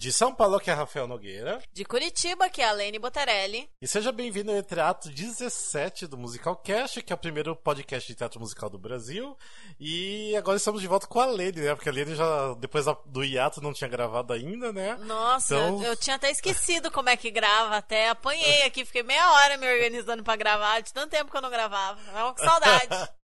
[0.00, 1.60] De São Paulo, que é Rafael Nogueira.
[1.74, 3.68] De Curitiba, que é a Lene Botarelli.
[3.82, 8.14] E seja bem-vindo ao Entreato 17 do Musical Cast, que é o primeiro podcast de
[8.14, 9.36] teatro musical do Brasil.
[9.78, 11.74] E agora estamos de volta com a Lene, né?
[11.74, 14.96] Porque a Lene já, depois do hiato, não tinha gravado ainda, né?
[15.00, 15.82] Nossa, então...
[15.82, 19.58] eu, eu, tinha até esquecido como é que grava, até apanhei aqui, fiquei meia hora
[19.58, 22.00] me organizando para gravar, de tanto tempo que eu não gravava.
[22.10, 23.10] Tava com saudade.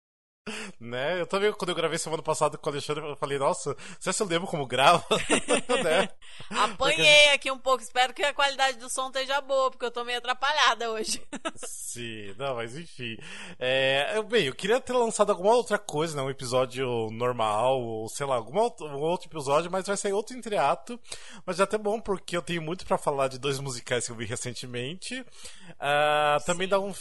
[0.78, 1.22] Né?
[1.22, 4.22] Eu também, quando eu gravei semana passada com o Alexandre, eu falei, nossa, você se
[4.22, 5.06] eu lembro como grava?
[5.82, 6.10] né?
[6.50, 10.04] Apanhei aqui um pouco, espero que a qualidade do som esteja boa, porque eu tô
[10.04, 11.22] meio atrapalhada hoje.
[11.56, 13.18] Sim, não, mas enfim.
[13.58, 16.22] É, bem, eu queria ter lançado alguma outra coisa, né?
[16.22, 20.36] Um episódio normal, ou sei lá, algum outro, um outro episódio, mas vai sair outro
[20.36, 21.00] entreato.
[21.46, 24.12] Mas já é até bom, porque eu tenho muito para falar de dois musicais que
[24.12, 25.22] eu vi recentemente.
[25.22, 26.92] Uh, também dar um,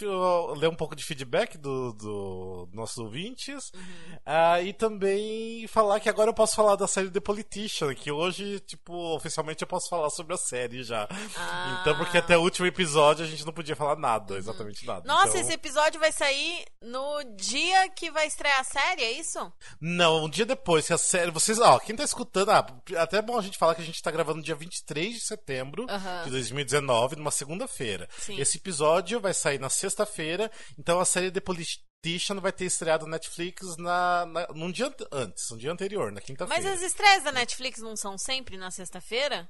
[0.57, 3.73] ler um pouco de feedback do, do nosso ouvinte ouvintes.
[3.75, 3.81] Uhum.
[4.27, 8.61] Uh, e também falar que agora eu posso falar da série The Politician, que hoje,
[8.61, 11.09] tipo, oficialmente eu posso falar sobre a série já.
[11.37, 11.79] Ah.
[11.81, 14.39] Então, porque até o último episódio a gente não podia falar nada, uhum.
[14.39, 15.03] exatamente nada.
[15.07, 15.41] Nossa, então...
[15.41, 19.53] esse episódio vai sair no dia que vai estrear a série, é isso?
[19.81, 21.31] Não, um dia depois, que a série.
[21.31, 22.67] Vocês, ó, quem tá escutando, ah,
[22.99, 25.21] até é bom a gente falar que a gente tá gravando no dia 23 de
[25.21, 26.25] setembro uhum.
[26.25, 28.09] de 2019, numa segunda-feira.
[28.29, 33.07] Esse episódio vai sair na sexta-feira, então a série The Politician Tishan vai ter estreado
[33.07, 36.63] na Netflix na, na, num dia antes, um dia anterior, na quinta-feira.
[36.63, 39.49] Mas as estreias da Netflix não são sempre na sexta-feira?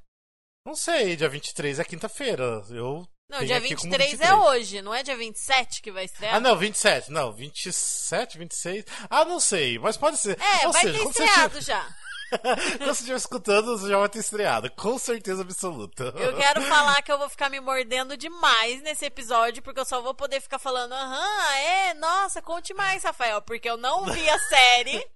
[0.64, 2.62] Não sei, dia 23 é quinta-feira.
[2.70, 6.34] Eu não, dia 23, 23 é hoje, não é dia 27 que vai estrear?
[6.34, 7.10] Ah, não, 27.
[7.10, 8.84] Não, 27, 26.
[9.08, 10.38] Ah, não sei, mas pode ser.
[10.38, 11.96] É, Ou vai seja, ter estreado já.
[12.38, 14.70] Quando você estiver escutando, você já vai ter estreado.
[14.72, 16.04] Com certeza absoluta.
[16.16, 20.00] Eu quero falar que eu vou ficar me mordendo demais nesse episódio, porque eu só
[20.00, 24.38] vou poder ficar falando, aham, é, nossa, conte mais, Rafael, porque eu não vi a
[24.38, 25.06] série.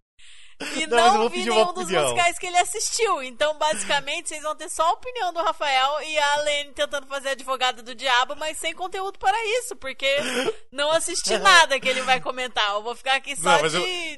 [0.59, 3.23] E não, não vi nenhum dos musicais que ele assistiu.
[3.23, 7.31] Então, basicamente, vocês vão ter só a opinião do Rafael e a Lene tentando fazer
[7.31, 10.09] advogada do diabo, mas sem conteúdo para isso, porque
[10.73, 12.71] não assisti nada que ele vai comentar.
[12.71, 14.16] Eu vou ficar aqui só não, de.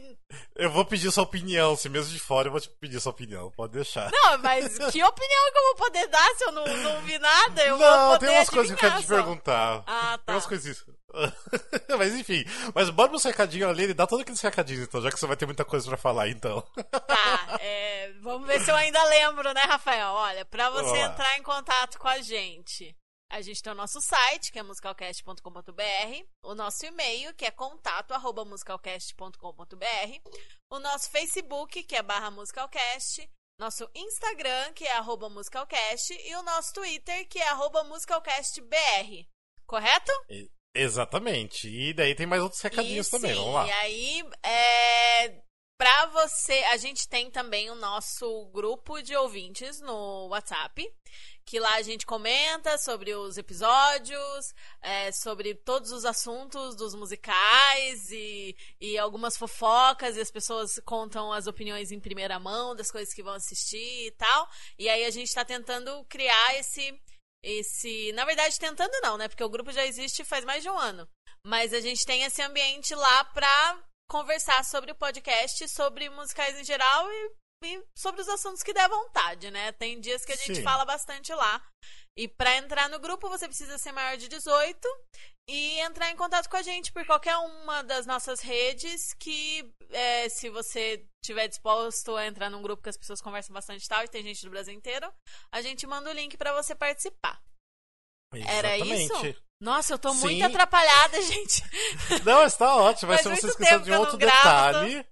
[0.58, 0.70] Eu...
[0.70, 3.72] Vou pedir sua opinião, se mesmo de fora eu vou te pedir sua opinião, pode
[3.72, 4.10] deixar.
[4.10, 7.62] Não, mas que opinião que eu vou poder dar se eu não, não vi nada?
[7.64, 9.84] Eu não, vou tem umas coisas que eu quero te perguntar.
[9.86, 10.22] Ah, tá.
[10.26, 10.84] Tem umas coisas.
[11.96, 15.18] mas enfim, mas bora meu recadinho ali e dá todos aqueles recadinhos então, já que
[15.18, 16.62] você vai ter muita coisa para falar então.
[16.90, 20.08] Tá, é, vamos ver se eu ainda lembro, né, Rafael?
[20.08, 22.94] Olha, para você entrar em contato com a gente,
[23.30, 30.30] a gente tem o nosso site, que é musicalcast.com.br, o nosso e-mail, que é contato@musicalcast.com.br,
[30.70, 33.30] o nosso Facebook, que é barra musicalcast,
[33.60, 39.26] nosso Instagram, que é arroba musicalcast, e o nosso Twitter, que é arroba musicalcastbr.
[39.66, 40.10] Correto?
[40.74, 41.68] Exatamente.
[41.68, 43.66] E daí tem mais outros recadinhos e, também, sim, vamos lá.
[43.66, 45.42] E aí, é,
[45.78, 50.92] Pra você, a gente tem também o nosso grupo de ouvintes no WhatsApp,
[51.48, 58.10] que lá a gente comenta sobre os episódios, é, sobre todos os assuntos dos musicais
[58.10, 63.14] e, e algumas fofocas, e as pessoas contam as opiniões em primeira mão das coisas
[63.14, 64.48] que vão assistir e tal.
[64.78, 67.00] E aí a gente tá tentando criar esse.
[67.42, 69.26] esse Na verdade, tentando não, né?
[69.26, 71.08] Porque o grupo já existe faz mais de um ano.
[71.42, 76.64] Mas a gente tem esse ambiente lá pra conversar sobre o podcast, sobre musicais em
[76.64, 77.30] geral e,
[77.96, 79.72] sobre os assuntos que der vontade, né?
[79.72, 80.62] Tem dias que a gente Sim.
[80.62, 81.62] fala bastante lá.
[82.16, 84.88] E para entrar no grupo você precisa ser maior de 18
[85.48, 90.28] e entrar em contato com a gente por qualquer uma das nossas redes que é,
[90.28, 94.04] se você estiver disposto a entrar num grupo que as pessoas conversam bastante e tal
[94.04, 95.12] e tem gente do Brasil inteiro,
[95.52, 97.40] a gente manda o link para você participar.
[98.34, 98.58] Exatamente.
[98.58, 99.36] Era isso?
[99.60, 100.20] Nossa, eu tô Sim.
[100.20, 101.62] muito atrapalhada, gente.
[102.24, 103.10] Não, está ótimo.
[103.10, 105.04] Mas se você esqueceu de um outro detalhe.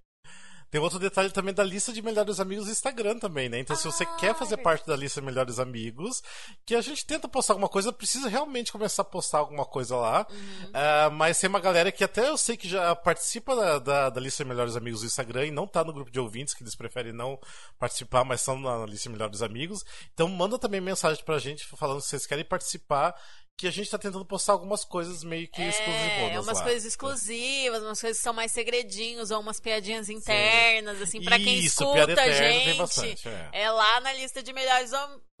[0.77, 3.57] Tem outro detalhe também da lista de melhores amigos do Instagram também, né?
[3.57, 6.21] Então, ah, se você quer fazer é parte da lista de melhores amigos,
[6.67, 10.27] que a gente tenta postar alguma coisa, precisa realmente começar a postar alguma coisa lá.
[10.29, 10.69] Uhum.
[10.69, 14.21] Uh, mas tem uma galera que até eu sei que já participa da, da, da,
[14.21, 16.75] lista de melhores amigos do Instagram e não tá no grupo de ouvintes, que eles
[16.75, 17.39] preferem não
[17.79, 19.83] participar, mas são na lista de melhores amigos.
[20.13, 23.15] Então, manda também mensagem pra gente falando se vocês querem participar
[23.57, 26.31] que a gente tá tentando postar algumas coisas meio que é, exclusivas.
[26.31, 26.63] É, umas lá.
[26.63, 31.03] coisas exclusivas, umas coisas que são mais segredinhos, ou umas piadinhas internas, Sim.
[31.03, 32.77] assim, para quem escuta a gente.
[32.77, 33.49] Bastante, é.
[33.53, 33.71] é.
[33.71, 34.91] lá na lista de melhores,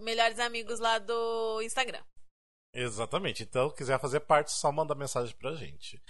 [0.01, 2.01] melhores amigos lá do Instagram.
[2.73, 3.43] Exatamente.
[3.43, 6.01] Então, quiser fazer parte, só manda mensagem pra gente.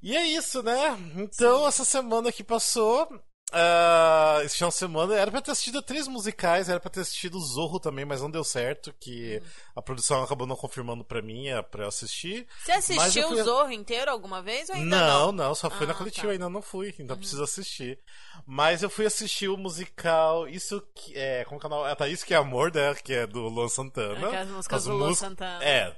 [0.00, 0.96] E é isso, né?
[1.16, 1.66] Então, Sim.
[1.66, 3.08] essa semana que passou,
[3.52, 7.38] Uh, esse final de semana era pra ter assistido três musicais, era pra ter assistido
[7.38, 9.48] Zorro também, mas não deu certo, que hum.
[9.76, 12.48] a produção acabou não confirmando pra mim é, pra eu assistir.
[12.64, 13.40] Você assistiu fui...
[13.40, 15.06] o Zorro inteiro alguma vez ou ainda não?
[15.06, 16.32] Não, não, só fui ah, na coletiva, tá.
[16.32, 17.18] ainda não fui, ainda uhum.
[17.18, 17.98] preciso assistir.
[18.44, 22.34] Mas eu fui assistir o musical, isso que é, como canal, é, tá, isso que
[22.34, 24.26] é Amor, né, que é do Luan Santana.
[24.26, 25.64] Aquelas músicas As do Luan Santana.
[25.64, 25.96] É,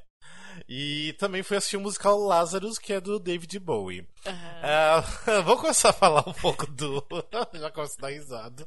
[0.69, 4.06] e também fui assistir o musical Lazarus, que é do David Bowie.
[4.26, 5.38] Uhum.
[5.38, 7.05] Uh, vou começar a falar um pouco do.
[7.55, 8.67] Já começo a dar risada.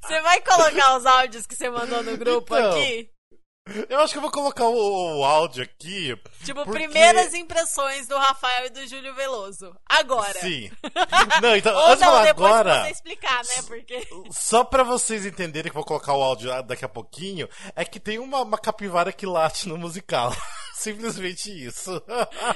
[0.00, 3.10] Você vai colocar os áudios que você mandou no grupo então, aqui?
[3.88, 6.16] Eu acho que eu vou colocar o, o áudio aqui.
[6.44, 6.72] Tipo, porque...
[6.72, 9.74] primeiras impressões do Rafael e do Júlio Veloso.
[9.88, 10.40] Agora.
[10.40, 10.70] Sim.
[11.42, 12.84] Não, então, Ou antes não, falar depois agora.
[12.84, 13.62] você explicar, né?
[13.66, 14.08] Porque...
[14.30, 18.00] Só pra vocês entenderem que eu vou colocar o áudio daqui a pouquinho, é que
[18.00, 20.34] tem uma, uma capivara que late no musical.
[20.74, 22.02] Simplesmente isso.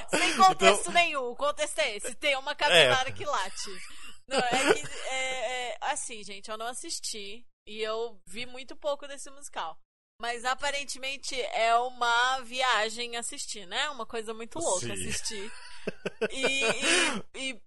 [0.09, 0.93] Sem contexto então...
[0.93, 1.25] nenhum.
[1.25, 2.15] O contexto é esse.
[2.15, 3.11] Tem uma capivara é.
[3.11, 3.69] que late.
[4.27, 4.87] Não, é que.
[5.09, 7.45] É, é, assim, gente, eu não assisti.
[7.67, 9.77] E eu vi muito pouco desse musical.
[10.25, 13.91] Mas aparentemente é uma viagem assistir, né?
[13.91, 14.91] Uma coisa muito louca Sim.
[14.93, 15.51] assistir.
[16.31, 16.65] E,
[17.35, 17.61] e, e,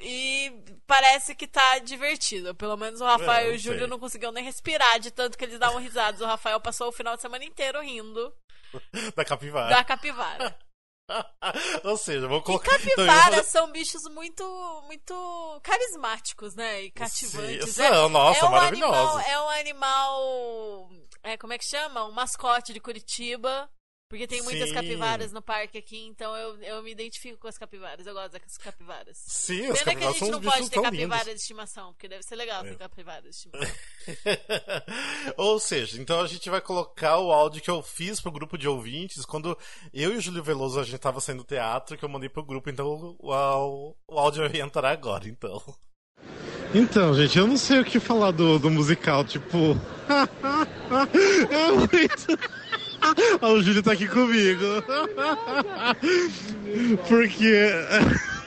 [0.00, 2.54] e, parece que tá divertido.
[2.54, 5.44] Pelo menos o Rafael é, e o Júlio não conseguiam nem respirar de tanto que
[5.44, 6.22] eles davam risadas.
[6.22, 8.34] O Rafael passou o final de semana inteiro rindo.
[9.14, 9.68] Da capivara.
[9.68, 10.58] Da capivara.
[11.84, 12.76] Ou seja, vou colocar.
[12.76, 14.42] E capivaras então, são bichos muito,
[14.86, 16.84] muito carismáticos, né?
[16.84, 17.66] E cativantes.
[17.66, 19.16] Sim, são, é, nossa, é um maravilhosos.
[19.16, 20.90] Animal, é um animal
[21.22, 22.04] é, como é que chama?
[22.06, 23.70] Um mascote de Curitiba.
[24.10, 24.74] Porque tem muitas Sim.
[24.74, 28.04] capivaras no parque aqui, então eu, eu me identifico com as capivaras.
[28.04, 29.16] Eu gosto das capivaras.
[29.16, 31.34] Sim, Pena as capivaras que a gente não pode ter capivaras lindos.
[31.36, 32.74] de estimação, porque deve ser legal ter é.
[32.74, 33.74] capivaras de estimação.
[35.36, 38.66] Ou seja, então a gente vai colocar o áudio que eu fiz pro grupo de
[38.66, 39.56] ouvintes quando
[39.94, 42.44] eu e o Júlio Veloso a gente tava saindo do teatro, que eu mandei pro
[42.44, 45.62] grupo, então o, o, o áudio vai entrar agora, então.
[46.74, 49.56] Então, gente, eu não sei o que falar do, do musical, tipo.
[51.50, 52.38] é muito.
[53.40, 54.64] Ah, o Júlio tá aqui comigo.
[57.08, 57.70] Porque.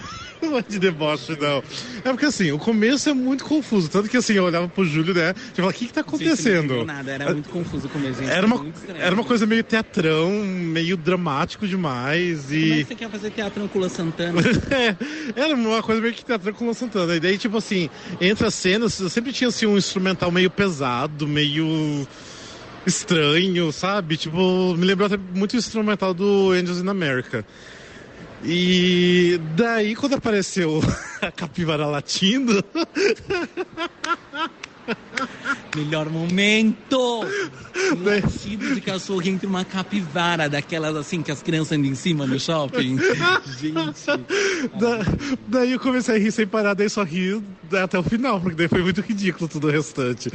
[0.44, 1.63] Não é de deboche, não.
[2.04, 3.90] É porque assim, o começo é muito confuso.
[3.90, 5.34] Tanto que assim, eu olhava pro Júlio, né?
[5.54, 6.75] Tipo, o que que tá acontecendo?
[6.75, 8.19] Não nada, era muito confuso o começo.
[8.19, 8.30] Gente.
[8.30, 8.66] Era uma,
[9.00, 12.51] era uma coisa meio teatrão, meio dramático demais.
[12.51, 12.60] E...
[12.60, 14.42] Como é que você quer fazer teatrão com o Santana?
[14.69, 14.95] é,
[15.42, 17.16] era uma coisa meio que teatrão com o Santana.
[17.16, 22.06] E daí, tipo assim, entre as cenas, sempre tinha assim um instrumental meio pesado, meio
[22.85, 24.18] estranho, sabe?
[24.18, 27.45] Tipo, me lembrou até muito o instrumental do Angels in America.
[28.44, 30.81] E daí, quando apareceu
[31.21, 32.63] a capivara latindo.
[35.75, 37.25] Melhor momento!
[37.91, 42.27] Um latido de cachorro entre uma capivara, daquelas assim que as crianças andam em cima
[42.27, 42.97] no shopping.
[43.59, 44.06] Gente.
[44.80, 45.00] Da,
[45.47, 47.41] daí eu comecei a rir sem parar, daí só ri
[47.71, 50.30] até o final, porque daí foi muito ridículo tudo o restante.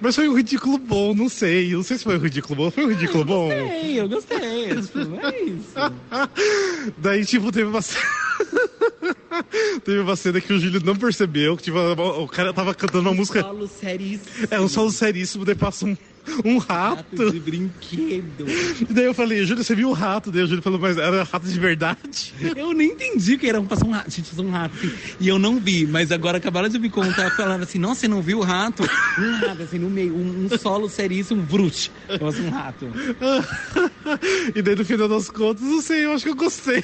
[0.00, 1.72] Mas foi um ridículo bom, não sei.
[1.72, 2.70] Não sei se foi um ridículo bom.
[2.70, 3.48] Foi um ridículo eu bom?
[3.48, 4.38] Gostei, eu gostei.
[4.38, 5.74] É isso.
[6.98, 7.80] daí, tipo, teve uma.
[9.84, 13.14] Teve uma cena que o Júlio não percebeu, que tipo, o cara tava cantando uma
[13.14, 13.40] música.
[13.40, 14.48] Um solo seríssimo.
[14.50, 15.96] É, um solo seríssimo, daí passa um,
[16.44, 16.96] um rato.
[16.96, 18.46] rato de brinquedo.
[18.88, 20.30] E daí eu falei, Júlio, você viu o rato?
[20.30, 22.34] Daí o Júlio falou, mas era rato de verdade?
[22.56, 24.76] Eu nem entendi que era passar um rato, gente, um rato.
[24.76, 28.08] Assim, e eu não vi, mas agora acabaram de me contar, falaram assim, nossa, você
[28.08, 28.82] não viu o rato?
[29.18, 31.90] Um rato, assim, no meio, um, um solo seríssimo, brute.
[32.20, 32.86] Nossa, um rato.
[34.54, 36.82] e daí no final das contas, não sei, eu acho que eu gostei.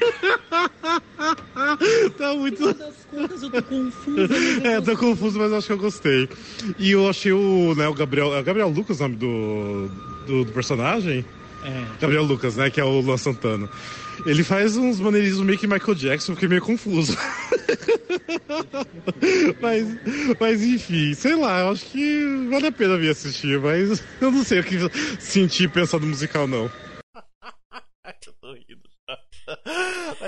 [2.16, 2.62] tá muito.
[2.62, 4.28] eu tô confuso.
[4.64, 6.28] É, tô confuso, mas acho que eu gostei.
[6.78, 8.32] E eu achei o, né, o Gabriel.
[8.34, 9.90] É o Gabriel Lucas o nome do,
[10.26, 11.24] do, do personagem?
[11.62, 11.84] É.
[12.00, 12.70] Gabriel Lucas, né?
[12.70, 13.68] Que é o Luan Santana.
[14.26, 17.16] Ele faz uns maneirismos meio que Michael Jackson, fiquei meio confuso.
[19.60, 19.86] mas,
[20.38, 24.44] mas enfim, sei lá, eu acho que vale a pena vir assistir, mas eu não
[24.44, 24.76] sei o que
[25.18, 26.70] sentir pensando no musical, não.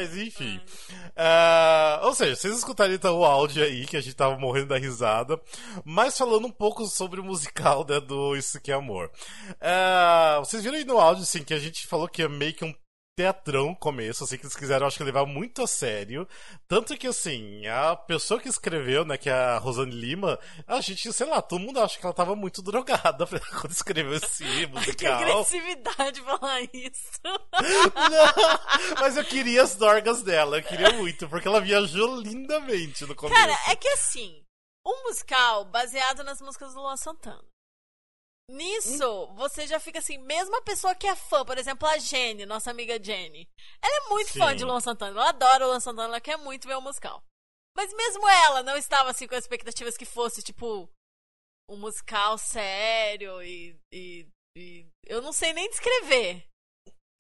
[0.03, 0.61] Mas enfim.
[1.17, 4.79] Uh, ou seja, vocês escutaram então o áudio aí, que a gente tava morrendo da
[4.79, 5.41] risada.
[5.85, 9.11] Mas falando um pouco sobre o musical né, do Isso Que é Amor.
[9.53, 12.65] Uh, vocês viram aí no áudio, assim, que a gente falou que é meio que
[12.65, 12.75] um
[13.15, 16.27] teatrão começo, assim, que eles quiseram, acho que levar muito a sério.
[16.67, 21.13] Tanto que, assim, a pessoa que escreveu, né, que é a Rosane Lima, a gente,
[21.13, 23.27] sei lá, todo mundo acha que ela tava muito drogada
[23.61, 24.95] quando escreveu esse musical.
[24.95, 27.21] que agressividade falar isso.
[27.25, 33.15] Não, mas eu queria as dorgas dela, eu queria muito, porque ela viajou lindamente no
[33.15, 33.39] começo.
[33.39, 34.43] Cara, é que assim,
[34.87, 37.52] um musical baseado nas músicas do Luan Santana.
[38.49, 42.45] Nisso, você já fica assim, mesmo a pessoa que é fã, por exemplo, a Jenny,
[42.45, 43.49] nossa amiga Jenny,
[43.81, 44.39] ela é muito Sim.
[44.39, 47.23] fã de Luan Santana, ela adora o Luan Santana, ela quer muito ver o musical.
[47.77, 50.89] Mas mesmo ela não estava assim com expectativas que fosse, tipo,
[51.71, 56.47] um musical sério e, e, e eu não sei nem descrever.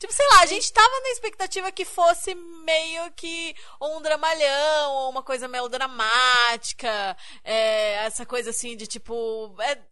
[0.03, 5.11] Tipo, sei lá, a gente tava na expectativa que fosse meio que um dramalhão, ou
[5.11, 9.55] uma coisa melodramática, é, essa coisa assim de tipo.
[9.61, 9.83] É, é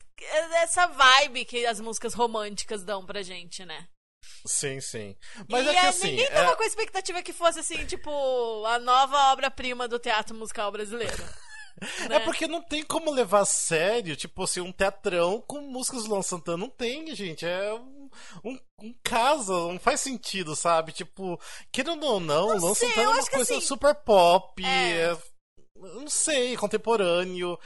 [0.62, 3.88] essa vibe que as músicas românticas dão pra gente, né?
[4.46, 5.16] Sim, sim.
[5.48, 6.10] Mas e é que assim.
[6.10, 10.34] ninguém tava é- com a expectativa que fosse assim, tipo, a nova obra-prima do teatro
[10.34, 11.22] musical brasileiro.
[12.08, 12.16] né?
[12.16, 16.10] É porque não tem como levar a sério, tipo assim, um teatrão com músicas do
[16.10, 16.58] Luan Santana.
[16.58, 17.46] Não tem, gente.
[17.46, 18.10] É um,
[18.44, 20.92] um, um caso, não faz sentido, sabe?
[20.92, 21.40] Tipo,
[21.72, 25.12] querendo ou não, o Luan sei, Santana é uma coisa assim, super pop, é.
[25.12, 25.18] é,
[25.76, 27.58] não sei, contemporâneo.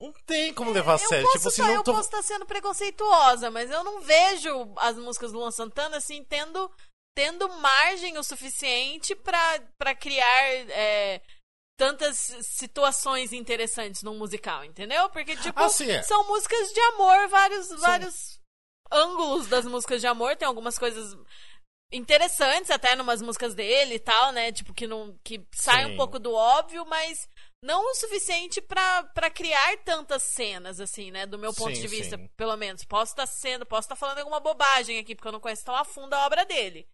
[0.00, 1.24] Não tem como levar a eu sério.
[1.24, 1.92] posso Tipo assim, tá- não eu tô.
[1.92, 6.70] posso estar sendo preconceituosa, mas eu não vejo as músicas do Luan Santana assim tendo,
[7.16, 11.20] tendo margem o suficiente pra, pra criar é,
[11.76, 15.10] tantas situações interessantes num musical, entendeu?
[15.10, 16.00] Porque, tipo, Ah, sim, é.
[16.02, 18.40] são músicas de amor, vários, vários
[18.92, 21.16] ângulos das músicas de amor, tem algumas coisas
[21.92, 24.52] interessantes até numas músicas dele e tal, né?
[24.52, 25.92] Tipo, que não que sai Sim.
[25.92, 27.28] um pouco do óbvio, mas
[27.62, 31.26] não o suficiente pra pra criar tantas cenas, assim, né?
[31.26, 32.28] Do meu ponto Sim, de vista, sim.
[32.36, 32.84] pelo menos.
[32.84, 35.84] Posso estar sendo, posso estar falando alguma bobagem aqui, porque eu não conheço tão a
[35.84, 36.88] fundo a obra dele.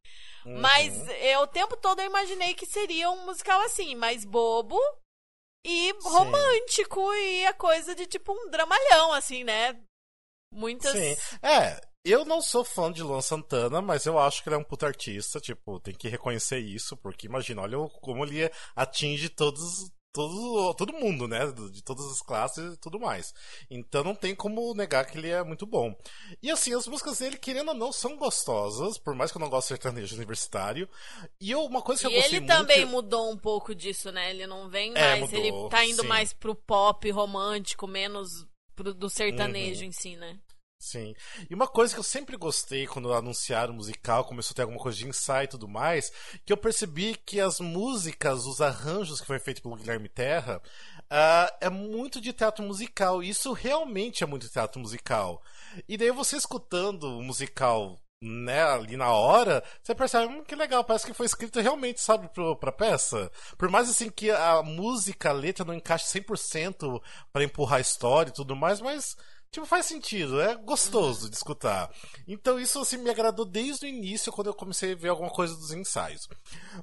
[0.45, 0.61] Uhum.
[0.61, 4.79] Mas eu, o tempo todo eu imaginei que seria um musical assim, mais bobo
[5.67, 9.79] e romântico e a coisa de tipo um dramalhão, assim, né?
[10.53, 10.93] Muitas.
[10.93, 11.17] Sim.
[11.43, 14.65] É, eu não sou fã de Luan Santana, mas eu acho que ele é um
[14.65, 19.91] puta artista, tipo, tem que reconhecer isso, porque imagina, olha como ele atinge todos.
[20.15, 21.41] Todo, todo mundo, né?
[21.73, 23.35] De todas as classes e tudo mais.
[23.69, 25.93] Então não tem como negar que ele é muito bom.
[26.41, 29.51] E assim, as músicas dele, querendo ou não, são gostosas, por mais que eu não
[29.51, 30.89] goste de sertanejo universitário.
[31.41, 32.87] E eu, uma coisa que E eu gostei ele também muito.
[32.87, 34.31] mudou um pouco disso, né?
[34.31, 36.07] Ele não vem É, mais, mudou, ele tá indo sim.
[36.07, 39.89] mais pro pop romântico, menos pro, do sertanejo Uhum.
[39.89, 40.39] em si, né?
[40.85, 41.15] Sim.
[41.49, 44.79] E uma coisa que eu sempre gostei quando anunciaram o musical, começou a ter alguma
[44.79, 46.13] coisa de ensaio e tudo mais,
[46.45, 50.61] que eu percebi que as músicas, os arranjos que foi feito pelo Guilherme Terra,
[51.09, 53.23] ah, é muito de teatro musical.
[53.23, 55.43] E isso realmente é muito teatro musical.
[55.89, 60.83] E daí você escutando o musical né, ali na hora, você percebe hum, que legal,
[60.85, 63.31] parece que foi escrito realmente, sabe, pro, pra peça.
[63.57, 67.01] Por mais assim que a música, a letra não encaixe 100%
[67.33, 69.17] pra empurrar a história e tudo mais, mas
[69.55, 71.89] Tipo, faz sentido, é gostoso de escutar.
[72.27, 75.55] Então isso assim me agradou desde o início, quando eu comecei a ver alguma coisa
[75.55, 76.29] dos ensaios.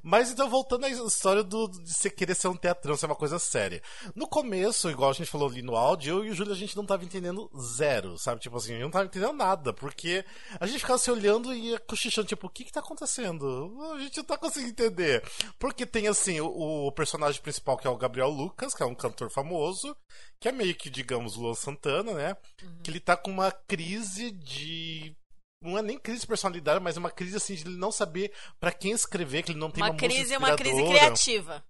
[0.02, 3.38] Mas então, voltando à história do, de você querer ser um teatrão, ser uma coisa
[3.40, 3.84] séria.
[4.16, 6.78] No começo, igual a gente falou ali no áudio, eu e o Júlio a gente
[6.78, 8.40] não tava entendendo zero, sabe?
[8.40, 10.24] Tipo assim, a gente não tava entendendo nada, porque
[10.58, 13.70] a gente ficava se olhando e cochichando, tipo, o que que tá acontecendo?
[13.96, 15.22] A gente não tá conseguindo entender.
[15.60, 18.96] Porque tem assim, o, o personagem principal que é o Gabriel Lucas, que é um
[18.96, 19.94] cantor famoso,
[20.42, 22.36] que é meio que, digamos, Luan Santana, né?
[22.84, 25.16] Que ele tá com uma crise de.
[25.64, 28.34] Não é nem crise de personalidade, mas é uma crise assim de ele não saber
[28.60, 31.64] pra quem escrever, que ele não tem uma, Uma crise, música uma crise criativa.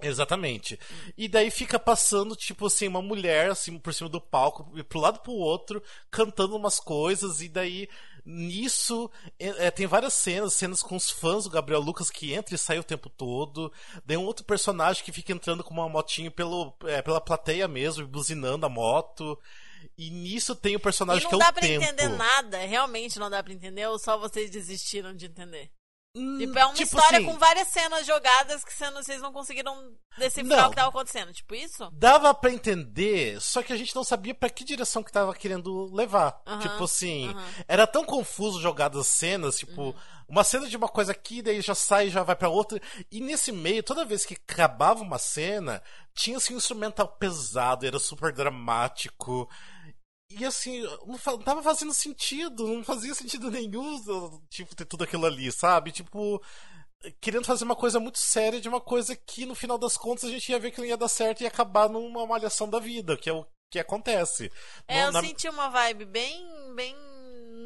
[0.00, 0.78] Exatamente.
[1.18, 5.00] E daí fica passando, tipo assim, uma mulher assim por cima do palco, e pro
[5.00, 7.88] lado pro outro, cantando umas coisas, e daí
[8.24, 12.54] nisso é, é, tem várias cenas, cenas com os fãs do Gabriel Lucas que entra
[12.54, 13.72] e sai o tempo todo.
[14.04, 18.06] Daí um outro personagem que fica entrando com uma motinha pelo, é, pela plateia mesmo,
[18.06, 19.38] buzinando a moto.
[19.98, 21.84] E nisso tem o personagem que é não o dá pra tempo.
[21.84, 25.70] entender nada, realmente não dá pra entender, ou só vocês desistiram de entender?
[26.14, 29.94] Hum, Tipo, é uma tipo história assim, com várias cenas jogadas que vocês não conseguiram
[30.18, 30.66] decifrar Não.
[30.66, 31.32] o que tava acontecendo.
[31.32, 31.88] Tipo isso?
[31.92, 35.86] Dava pra entender, só que a gente não sabia pra que direção que tava querendo
[35.94, 36.42] levar.
[36.60, 37.34] Tipo assim,
[37.66, 39.96] era tão confuso jogadas as cenas, tipo,
[40.28, 42.78] uma cena de uma coisa aqui, daí já sai, já vai pra outra.
[43.10, 45.82] E nesse meio, toda vez que acabava uma cena,
[46.14, 49.48] tinha assim um instrumental pesado, era super dramático.
[50.38, 54.00] E assim, não, não tava fazendo sentido, não fazia sentido nenhum,
[54.48, 55.92] tipo, ter tudo aquilo ali, sabe?
[55.92, 56.42] Tipo,
[57.20, 60.28] querendo fazer uma coisa muito séria de uma coisa que no final das contas a
[60.30, 63.16] gente ia ver que não ia dar certo e ia acabar numa malhação da vida,
[63.16, 64.50] que é o que acontece.
[64.86, 66.94] É, No- eu na- senti uma vibe bem, bem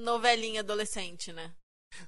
[0.05, 1.53] novelinha adolescente, né?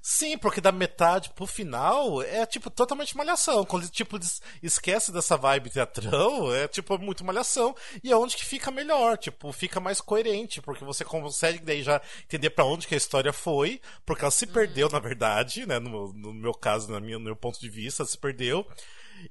[0.01, 3.65] Sim, porque da metade pro final é tipo totalmente malhação.
[3.65, 7.75] Quando tipo des- esquece dessa vibe teatrão, é tipo muito malhação.
[8.03, 12.01] E é onde que fica melhor, tipo, fica mais coerente, porque você consegue daí já
[12.23, 15.79] entender pra onde que a história foi, porque ela se perdeu, na verdade, né?
[15.79, 18.65] No, no meu caso, na minha, no meu ponto de vista, se perdeu.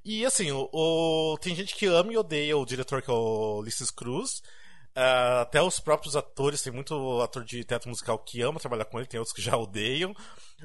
[0.04, 3.58] E assim, o, o- tem gente que ama e odeia o diretor que é o
[3.58, 4.42] Ulisses Cruz.
[4.98, 8.98] Uh, até os próprios atores, tem muito ator de teatro musical que ama trabalhar com
[8.98, 10.12] ele, tem outros que já odeiam.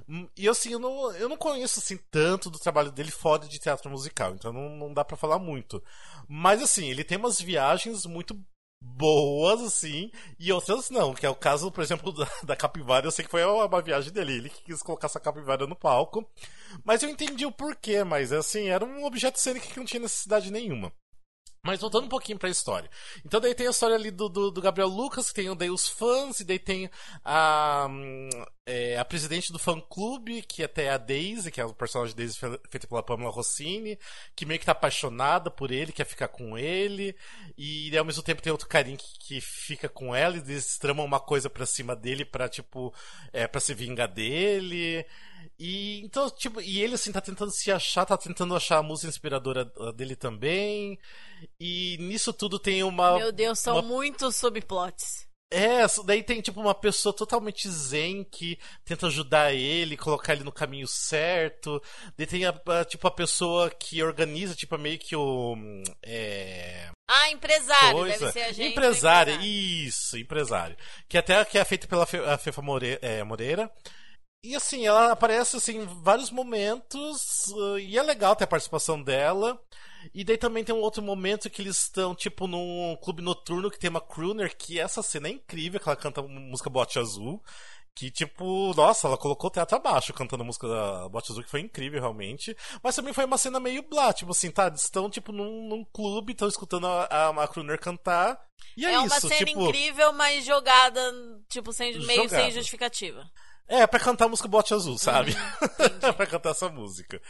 [0.09, 3.59] Hum, e assim, eu não, eu não conheço assim tanto do trabalho dele fora de
[3.59, 5.83] teatro musical, então não, não dá para falar muito.
[6.27, 8.35] Mas assim, ele tem umas viagens muito
[8.81, 13.11] boas, assim, e outras não, que é o caso, por exemplo, da, da capivara, eu
[13.11, 16.27] sei que foi uma viagem dele, ele quis colocar essa capivara no palco,
[16.83, 20.51] mas eu entendi o porquê, mas assim, era um objeto cênico que não tinha necessidade
[20.51, 20.91] nenhuma.
[21.65, 22.89] Mas voltando um pouquinho pra história.
[23.25, 25.87] Então daí tem a história ali do, do, do Gabriel Lucas, que tem daí os
[25.87, 26.89] fãs, e daí tem
[27.23, 27.87] a,
[28.65, 32.13] é, a presidente do fã clube, que até é a Daisy, que é o personagem
[32.17, 32.37] Daisy
[32.69, 33.97] feito pela Pamela Rossini,
[34.35, 37.15] que meio que tá apaixonada por ele, quer ficar com ele,
[37.57, 41.05] e ao mesmo tempo tem outro carinho que, que fica com ela, e eles tramam
[41.05, 42.93] uma coisa pra cima dele pra, tipo,
[43.31, 45.05] é, pra se vingar dele.
[45.59, 49.07] E então, tipo, e ele assim tá tentando se achar, tá tentando achar a música
[49.07, 50.99] inspiradora dele também.
[51.59, 53.17] E nisso tudo tem uma.
[53.17, 53.81] Meu Deus, são uma...
[53.81, 55.27] muitos subplots.
[55.55, 60.51] É, daí tem tipo uma pessoa totalmente zen que tenta ajudar ele, colocar ele no
[60.51, 61.79] caminho certo.
[62.17, 65.55] Daí tem a, a tipo a pessoa que organiza, tipo meio que o.
[66.01, 66.89] É...
[67.07, 68.17] Ah, empresário, Coisa.
[68.17, 68.71] deve ser a gente.
[68.71, 70.75] Empresário, isso, empresário.
[71.07, 73.71] Que até que é feito pela Fe, Fefa Moreira, é, Moreira.
[74.43, 79.01] E assim, ela aparece assim, em vários momentos, uh, e é legal ter a participação
[79.01, 79.57] dela.
[80.13, 83.79] E daí também tem um outro momento que eles estão, tipo, num clube noturno que
[83.79, 87.41] tem uma crooner, que essa cena é incrível, que ela canta música Bote Azul.
[87.95, 91.49] Que, tipo, nossa, ela colocou o teatro abaixo cantando a música da Bote Azul, que
[91.49, 92.57] foi incrível, realmente.
[92.81, 94.67] Mas também foi uma cena meio blá, tipo assim, tá?
[94.67, 98.37] Eles estão, tipo, num, num clube, estão escutando a, a, a Crooner cantar.
[98.75, 99.61] E é, é isso, uma cena tipo...
[99.61, 101.13] incrível, mas jogada,
[101.47, 103.23] tipo, sem, meio sem justificativa.
[103.67, 105.31] É, pra cantar a música Bote Azul, sabe?
[105.31, 107.21] Uhum, pra cantar essa música.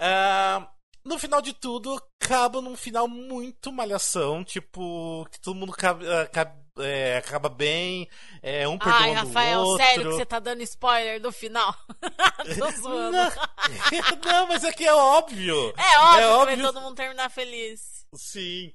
[0.00, 0.66] Uh,
[1.04, 6.56] no final de tudo, acaba num final muito malhação, tipo, que todo mundo acaba, acaba,
[6.78, 8.08] é, acaba bem,
[8.42, 9.86] é, um perdoando Ai, Rafael, o outro.
[9.86, 11.74] sério que você tá dando spoiler do final?
[12.58, 13.12] Tô zoando.
[13.12, 13.30] Não,
[14.32, 15.72] não, mas é que é óbvio.
[15.76, 16.62] É óbvio, é óbvio.
[16.62, 18.04] todo mundo terminar feliz.
[18.14, 18.72] Sim.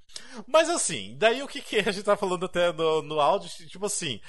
[0.48, 3.86] Mas assim, daí o que, que a gente tá falando até no, no áudio, tipo
[3.86, 4.22] assim,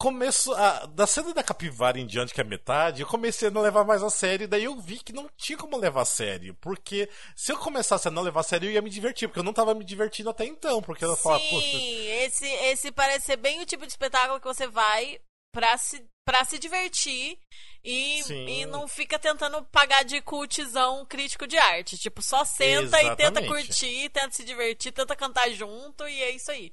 [0.00, 3.60] começo a, da cena da capivara em diante, que é metade, eu comecei a não
[3.60, 6.56] levar mais a sério, e daí eu vi que não tinha como levar a sério.
[6.58, 9.44] Porque se eu começasse a não levar a sério, eu ia me divertir, porque eu
[9.44, 10.80] não tava me divertindo até então.
[10.80, 14.66] Porque eu falava, Sim, esse, esse parece ser bem o tipo de espetáculo que você
[14.66, 15.20] vai
[15.52, 17.38] pra se, pra se divertir
[17.82, 21.96] e, e não fica tentando pagar de cultizão crítico de arte.
[21.96, 23.12] Tipo, só senta Exatamente.
[23.12, 26.72] e tenta curtir, tenta se divertir, tenta cantar junto e é isso aí.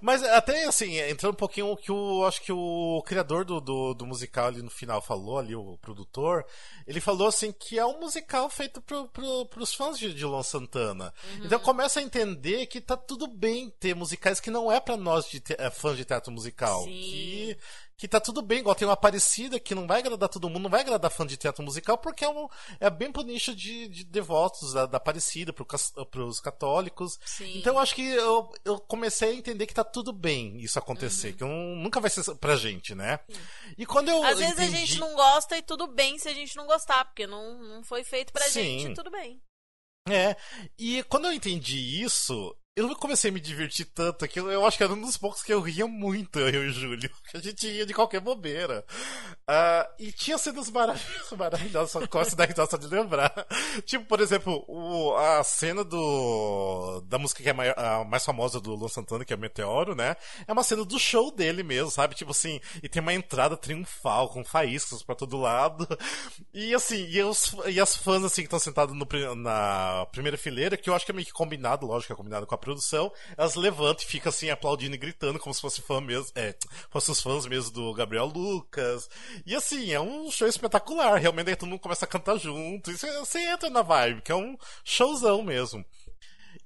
[0.00, 3.94] Mas até assim, entrando um pouquinho o que o acho que o criador do, do,
[3.94, 6.44] do, musical ali no final falou, ali, o produtor,
[6.86, 10.42] ele falou assim que é um musical feito pro, pro, pros fãs de, de Luan
[10.42, 11.12] Santana.
[11.22, 11.44] Uhum.
[11.44, 15.28] Então começa a entender que tá tudo bem ter musicais que não é para nós
[15.28, 16.82] de te, é, fãs de teatro musical.
[16.84, 16.90] Sim.
[16.90, 17.58] Que
[17.98, 20.70] que tá tudo bem, igual tem uma parecida que não vai agradar todo mundo, não
[20.70, 24.04] vai agradar fã de teatro musical, porque é, um, é bem pro nicho de, de
[24.04, 25.66] devotos da, da Aparecida, pro,
[26.08, 27.18] pros católicos.
[27.26, 27.58] Sim.
[27.58, 31.30] Então eu acho que eu, eu comecei a entender que tá tudo bem isso acontecer,
[31.30, 31.36] uhum.
[31.36, 33.18] que nunca vai ser pra gente, né?
[33.28, 33.40] Sim.
[33.76, 34.22] E quando eu.
[34.22, 34.76] Às vezes entendi...
[34.76, 37.82] a gente não gosta e tudo bem se a gente não gostar, porque não, não
[37.82, 38.78] foi feito pra Sim.
[38.78, 39.42] gente, tudo bem.
[40.08, 40.36] É,
[40.78, 44.84] e quando eu entendi isso, eu comecei a me divertir tanto que eu, acho que
[44.84, 47.10] era um dos poucos que eu ria muito, eu e o Júlio.
[47.34, 48.84] A gente ria de qualquer bobeira.
[49.48, 53.32] Uh, e tinha cenas maravilhosas, maravilhosas, só gosto da risada de lembrar.
[53.84, 58.74] Tipo, por exemplo, o, a cena do da música que é a mais famosa do
[58.74, 60.16] Luan Santana, que é Meteoro, né?
[60.46, 62.14] É uma cena do show dele mesmo, sabe?
[62.14, 65.86] Tipo assim, e tem uma entrada triunfal, com faíscas para todo lado.
[66.52, 68.94] E assim, e, os, e as fãs assim que estão sentadas
[69.36, 72.54] na primeira fileira, que eu acho que é meio que combinado, lógico, é combinado com
[72.54, 76.30] a produção, elas levantam e ficam assim aplaudindo e gritando como se fosse fã mesmo,
[76.34, 76.54] é,
[76.90, 79.08] fossem os fãs mesmo do Gabriel Lucas.
[79.46, 82.96] E assim, é um show espetacular, realmente aí todo mundo começa a cantar junto, e
[82.96, 85.84] você, entra na vibe, que é um showzão mesmo.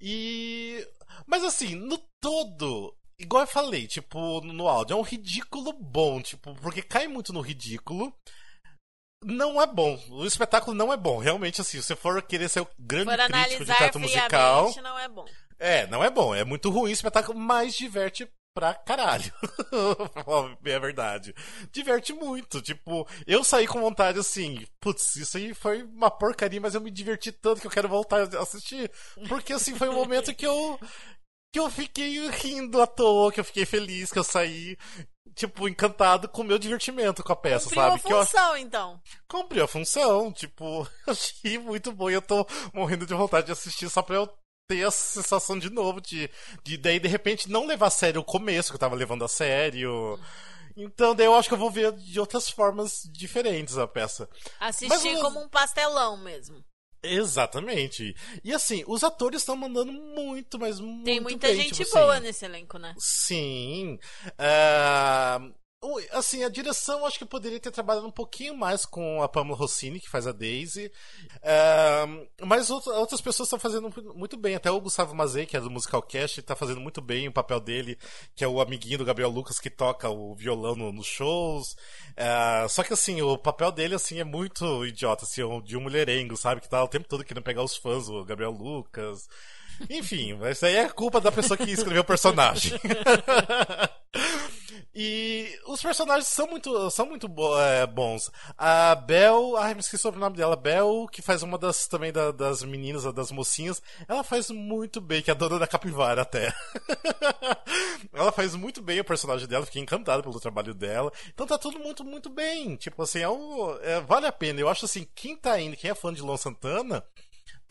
[0.00, 0.86] E
[1.26, 6.54] mas assim, no todo, igual eu falei, tipo, no áudio, é um ridículo bom, tipo,
[6.56, 8.12] porque cai muito no ridículo
[9.24, 9.98] não é bom.
[10.10, 11.18] O espetáculo não é bom.
[11.18, 14.74] Realmente, assim, se você for querer ser o grande for crítico de teatro musical.
[14.82, 15.24] Não é bom.
[15.58, 16.34] É, não é bom.
[16.34, 19.32] É muito ruim o espetáculo, mas diverte pra caralho.
[20.64, 21.34] é verdade.
[21.72, 22.60] Diverte muito.
[22.60, 26.90] Tipo, eu saí com vontade assim, putz, isso aí foi uma porcaria, mas eu me
[26.90, 28.90] diverti tanto que eu quero voltar a assistir.
[29.28, 30.78] Porque assim, foi um momento que eu.
[31.52, 34.74] Que eu fiquei rindo à toa, que eu fiquei feliz, que eu saí
[35.34, 38.02] tipo, encantado com o meu divertimento com a peça, Cumpriu sabe?
[38.02, 38.56] Cumpriu a função, eu...
[38.56, 39.00] então.
[39.28, 43.88] Cumpriu a função, tipo, achei muito bom e eu tô morrendo de vontade de assistir
[43.90, 44.30] só pra eu
[44.74, 46.30] ter essa sensação de novo de,
[46.64, 49.28] de daí de repente não levar a sério o começo que eu tava levando a
[49.28, 50.18] sério.
[50.76, 54.28] Então daí eu acho que eu vou ver de outras formas diferentes a peça.
[54.58, 56.64] Assistir Mas- como um pastelão mesmo.
[57.04, 58.14] Exatamente.
[58.44, 62.14] E assim, os atores estão mandando muito, mas muito Tem muita bem, gente tipo boa
[62.14, 62.22] assim.
[62.22, 62.94] nesse elenco, né?
[62.96, 63.98] Sim.
[64.38, 65.52] O-
[66.12, 70.00] assim, a direção acho que poderia ter trabalhado um pouquinho mais com a Pamela Rossini,
[70.00, 70.90] que faz a Daisy.
[72.40, 74.54] Mas outra- outras pessoas estão fazendo muito bem.
[74.54, 77.60] Até o Gustavo Mazei, que é do Musical Cast, está fazendo muito bem o papel
[77.60, 77.98] dele,
[78.34, 81.76] que é o amiguinho do Gabriel Lucas que toca o violão no- nos shows.
[82.16, 86.36] Ah, só que assim, o papel dele assim é muito idiota, assim, de um mulherengo,
[86.36, 86.60] sabe?
[86.60, 89.26] Que tá o tempo todo querendo pegar os fãs, o Gabriel Lucas.
[89.90, 92.72] Enfim, mas aí é culpa da pessoa que escreveu o personagem.
[94.94, 97.26] e os personagens são muito, são muito
[97.58, 98.30] é, bons.
[98.56, 100.56] A Bel, ai, me esqueci o nome dela.
[100.56, 105.22] Bel, que faz uma das também da- das meninas, das mocinhas, ela faz muito bem,
[105.22, 106.52] que é a dona da capivara até.
[108.12, 111.12] ela faz muito bem o personagem dela, fiquei encantado pelo trabalho dela.
[111.32, 112.76] Então tá tudo muito, muito bem.
[112.76, 114.60] Tipo assim, é um- é, vale a pena.
[114.60, 117.04] Eu acho assim, quem tá indo, quem é fã de Luan Santana,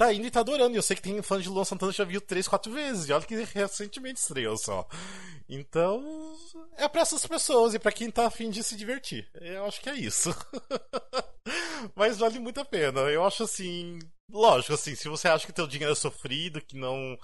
[0.06, 0.74] tá indo e tá adorando.
[0.74, 3.08] E Eu sei que tem fã de Luan Santana que já viu três, quatro vezes.
[3.08, 4.88] E olha que recentemente estreou só.
[5.48, 6.36] Então,
[6.78, 9.30] é pra essas pessoas e pra quem tá afim de se divertir.
[9.36, 10.34] Eu acho que é isso.
[11.96, 13.02] Mas vale muito a pena.
[13.02, 14.00] Eu acho assim.
[14.32, 17.18] Lógico, assim, se você acha que teu dinheiro é sofrido, que não.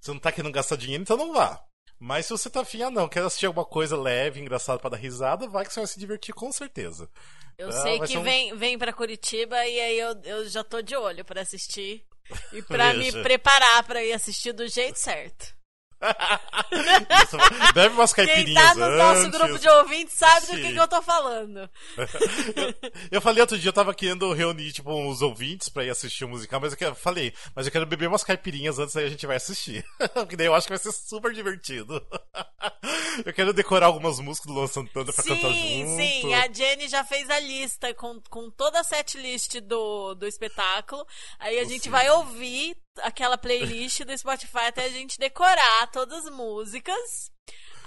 [0.00, 1.62] Você não tá querendo gastar dinheiro, então não vá.
[1.98, 4.96] Mas se você tá afim, ah não, quer assistir alguma coisa leve, engraçada pra dar
[4.96, 7.08] risada, vai que você vai se divertir com certeza.
[7.56, 10.82] Eu Ah, sei que um- vem, vem pra Curitiba e aí eu, eu já tô
[10.82, 12.04] de olho pra assistir.
[12.52, 15.54] E pra me preparar pra ir assistir do jeito certo.
[17.74, 19.38] Bebe umas Quem caipirinhas tá no nosso antes.
[19.38, 20.62] grupo de ouvintes sabe do Sim.
[20.62, 21.68] que, que eu tô falando.
[23.10, 26.28] Eu falei outro dia, eu tava querendo reunir, tipo, uns ouvintes pra ir assistir o
[26.28, 29.26] musical, mas eu quero, falei, mas eu quero beber umas caipirinhas antes, aí a gente
[29.26, 29.84] vai assistir.
[30.14, 32.04] Porque daí eu acho que vai ser super divertido.
[33.24, 35.96] Eu quero decorar algumas músicas do Luan Santana pra cantar Sim, junto.
[36.02, 36.34] sim.
[36.34, 41.06] A Jenny já fez a lista com, com toda a setlist do, do espetáculo.
[41.38, 41.90] Aí a gente Sim.
[41.90, 47.30] vai ouvir aquela playlist do Spotify até a gente decorar todas as músicas.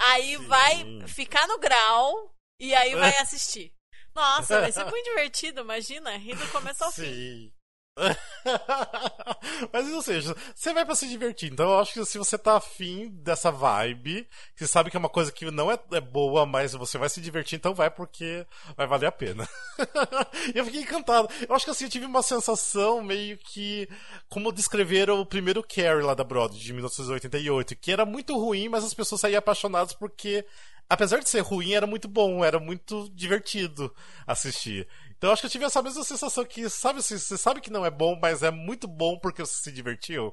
[0.10, 0.48] Aí Sim.
[0.48, 3.74] vai ficar no grau e aí vai assistir.
[4.14, 7.52] Nossa, vai ser muito divertido, imagina, rir do começo ao fim.
[9.72, 11.52] Mas, ou seja, você vai pra se divertir.
[11.52, 15.10] Então, eu acho que se você tá afim dessa vibe, você sabe que é uma
[15.10, 18.86] coisa que não é, é boa, mas você vai se divertir, então vai porque vai
[18.86, 19.48] valer a pena.
[20.54, 21.30] eu fiquei encantado.
[21.48, 23.88] Eu acho que assim, eu tive uma sensação meio que
[24.28, 28.84] como descreveram o primeiro Carrie lá da Broadway, de 1988, que era muito ruim, mas
[28.84, 30.46] as pessoas saíam apaixonadas porque
[30.90, 33.94] apesar de ser ruim, era muito bom, era muito divertido
[34.26, 34.88] assistir.
[35.26, 37.72] Então eu acho que eu tive essa mesma sensação que, sabe, assim, você sabe que
[37.72, 40.32] não é bom, mas é muito bom porque você se divertiu.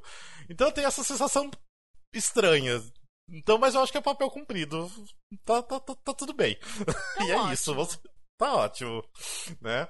[0.50, 1.50] Então eu tenho essa sensação
[2.12, 2.78] estranha.
[3.26, 4.92] Então, mas eu acho que é papel cumprido.
[5.46, 6.58] Tá, tá, tá, tá tudo bem.
[7.26, 7.52] e é ótimo.
[7.54, 7.98] isso, você-
[8.36, 9.02] tá ótimo.
[9.62, 9.88] Né?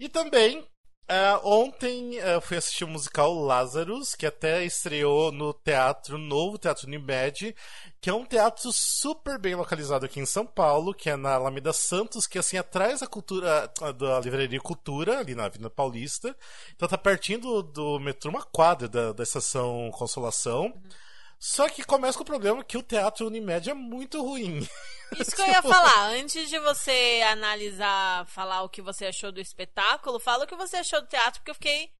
[0.00, 0.66] E também,
[1.08, 6.86] ah, ontem eu fui assistir o musical Lazarus, que até estreou no Teatro Novo, Teatro
[6.86, 7.54] Unimed,
[8.00, 11.72] que é um teatro super bem localizado aqui em São Paulo, que é na Alameda
[11.72, 16.34] Santos, que assim atrás da cultura da livraria Cultura, ali na Avenida Paulista.
[16.74, 20.72] Então tá pertinho do, do metrô, uma quadra da, da estação Consolação.
[21.42, 24.60] Só que começa com o problema que o teatro Unimed é muito ruim.
[25.18, 26.10] Isso que eu ia falar.
[26.10, 30.76] Antes de você analisar, falar o que você achou do espetáculo, fala o que você
[30.76, 31.90] achou do teatro, porque eu fiquei.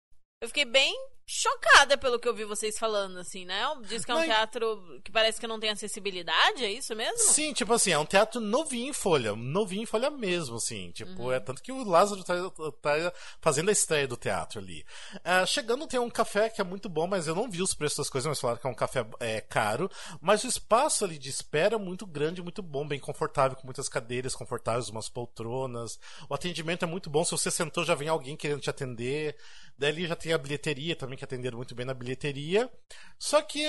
[0.41, 0.95] Eu fiquei bem
[1.35, 3.63] chocada pelo que eu vi vocês falando, assim, né?
[3.89, 7.19] Diz que é um Não, teatro que parece que não tem acessibilidade, é isso mesmo?
[7.19, 9.35] Sim, tipo assim, é um teatro novinho em folha.
[9.35, 10.91] Novinho em folha mesmo, assim.
[10.93, 11.33] Tipo, Uhum.
[11.33, 12.35] é tanto que o Lázaro tá,
[12.83, 14.85] tá fazendo a estreia do teatro ali.
[15.25, 17.99] Ah, chegando tem um café que é muito bom, mas eu não vi os preços
[17.99, 19.91] das coisas, mas falaram que é um café é, caro.
[20.21, 23.89] Mas o espaço ali de espera é muito grande, muito bom, bem confortável, com muitas
[23.89, 25.99] cadeiras confortáveis, umas poltronas.
[26.29, 27.25] O atendimento é muito bom.
[27.25, 29.37] Se você sentou, já vem alguém querendo te atender.
[29.79, 32.71] Daí ali já tem a bilheteria também, que atenderam muito bem na bilheteria.
[33.19, 33.63] Só que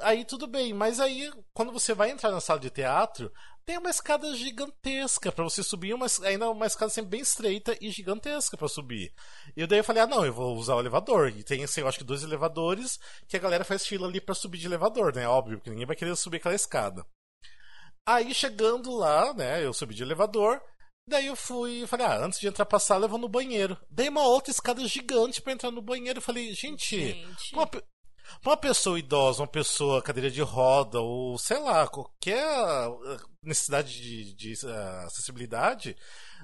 [0.00, 3.30] aí tudo bem, mas aí quando você vai entrar na sala de teatro,
[3.64, 7.90] tem uma escada gigantesca pra você subir, uma, ainda uma escada sempre bem estreita e
[7.90, 9.12] gigantesca pra subir.
[9.56, 11.28] E daí eu falei, ah não, eu vou usar o elevador.
[11.28, 14.34] E tem, assim, eu acho que dois elevadores que a galera faz fila ali pra
[14.34, 15.28] subir de elevador, né?
[15.28, 17.04] Óbvio, porque ninguém vai querer subir aquela escada.
[18.06, 20.60] Aí chegando lá, né, eu subi de elevador,
[21.06, 23.76] daí eu fui, falei, ah, antes de entrar pra sala eu vou no banheiro.
[23.90, 27.54] Dei uma outra escada gigante pra entrar no banheiro, eu falei, gente, Gente.
[27.54, 27.68] uma,
[28.44, 34.34] uma pessoa idosa, uma pessoa cadeira de roda, ou sei lá, qualquer eh, necessidade de,
[34.34, 35.96] de uh, acessibilidade,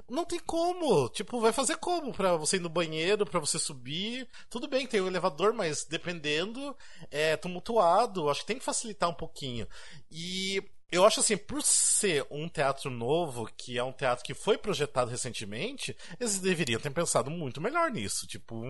[0.08, 1.08] não tem como.
[1.08, 4.28] Tipo, vai fazer como pra você ir no banheiro, pra você subir.
[4.50, 6.76] Tudo bem que tem o um elevador, mas dependendo,
[7.10, 8.28] é tumultuado.
[8.28, 9.66] Acho que tem que facilitar um pouquinho.
[10.10, 14.56] E eu acho assim, por ser um teatro novo, que é um teatro que foi
[14.56, 18.26] projetado recentemente, eles deveriam ter pensado muito melhor nisso.
[18.26, 18.62] Tipo,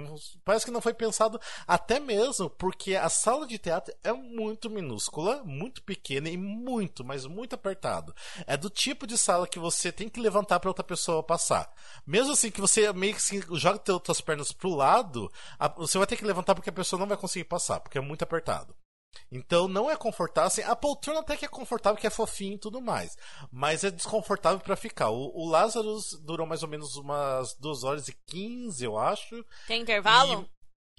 [0.44, 5.44] parece que não foi pensado até mesmo porque a sala de teatro é muito minúscula,
[5.44, 8.12] muito pequena e muito, mas muito apertado.
[8.48, 11.72] É do tipo de sala que você tem que levantar para outra pessoa passar.
[12.04, 15.30] Mesmo assim que você meio que assim, joga suas pernas pro lado,
[15.76, 18.22] você vai ter que levantar porque a pessoa não vai conseguir passar, porque é muito
[18.22, 18.74] apertado.
[19.30, 20.48] Então não é confortável.
[20.48, 23.16] Assim, a poltrona até que é confortável, que é fofinho e tudo mais.
[23.50, 25.10] Mas é desconfortável para ficar.
[25.10, 29.44] O, o Lazarus durou mais ou menos umas 2 horas e 15, eu acho.
[29.66, 30.48] Tem intervalo?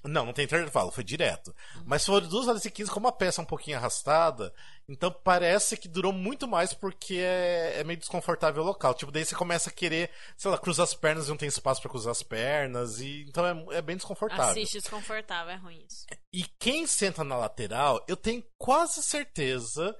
[0.04, 1.54] Não, não tem intervalo, foi direto.
[1.76, 1.82] Uhum.
[1.86, 4.52] Mas foram 2 horas e 15, como a peça é um pouquinho arrastada,
[4.88, 8.94] então parece que durou muito mais porque é, é, meio desconfortável o local.
[8.94, 11.80] Tipo, daí você começa a querer, sei lá, cruzar as pernas e não tem espaço
[11.80, 12.98] para cruzar as pernas.
[13.00, 14.50] e Então é, é, bem desconfortável.
[14.50, 16.06] Assiste desconfortável, é ruim isso.
[16.32, 19.94] E quem senta na lateral, eu tenho quase certeza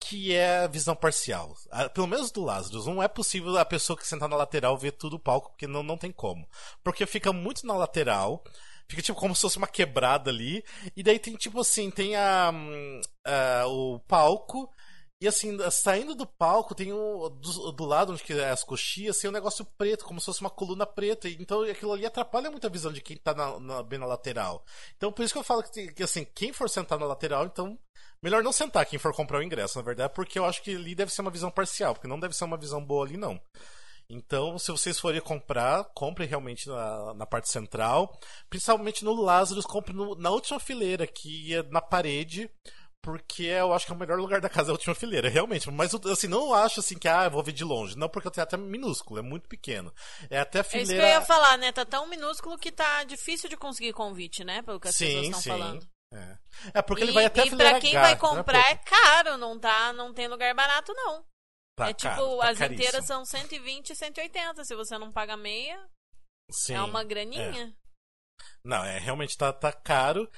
[0.00, 1.54] que é visão parcial.
[1.94, 2.86] Pelo menos do Lazarus.
[2.86, 5.82] Não é possível a pessoa que senta na lateral ver tudo o palco, porque não,
[5.82, 6.46] não tem como.
[6.82, 8.44] Porque fica muito na lateral.
[8.88, 10.64] Fica tipo como se fosse uma quebrada ali.
[10.96, 12.52] E daí tem tipo assim, tem a,
[13.24, 14.70] a o palco.
[15.20, 19.18] E assim, saindo do palco, tem o, do, do lado onde que é as coxias,
[19.18, 21.28] tem um negócio preto, como se fosse uma coluna preta.
[21.28, 24.64] Então aquilo ali atrapalha muito a visão de quem tá na, na, bem na lateral.
[24.96, 27.78] Então por isso que eu falo que, que, assim, quem for sentar na lateral, então.
[28.22, 30.94] Melhor não sentar quem for comprar o ingresso, na verdade, porque eu acho que ali
[30.94, 33.38] deve ser uma visão parcial, porque não deve ser uma visão boa ali, não.
[34.08, 38.18] Então, se vocês forem comprar, comprem realmente na, na parte central.
[38.50, 42.50] Principalmente no Lazarus, compre no, na última fileira, que é na parede.
[43.04, 45.70] Porque eu acho que é o melhor lugar da casa é a última fileira, realmente.
[45.70, 47.98] Mas assim, não acho assim que ah, eu vou ver de longe.
[47.98, 49.92] Não, porque o teatro é minúsculo, é muito pequeno.
[50.30, 50.92] É até a fileira.
[50.92, 51.70] É isso que eu ia falar, né?
[51.70, 54.62] Tá tão minúsculo que tá difícil de conseguir convite, né?
[54.62, 55.86] Pelo que as sim, pessoas estão falando.
[56.14, 56.38] É.
[56.74, 57.68] é porque e, ele vai até a fileira.
[57.68, 61.22] E pra quem H, vai comprar é caro, não tá, não tem lugar barato, não.
[61.76, 62.88] Tá é caro, tipo, tá as caríssimo.
[62.88, 64.64] inteiras são 120 e 180.
[64.64, 65.78] Se você não paga meia,
[66.50, 67.74] Sim, é uma graninha.
[67.78, 67.84] É.
[68.64, 70.30] Não, é realmente tá, tá caro.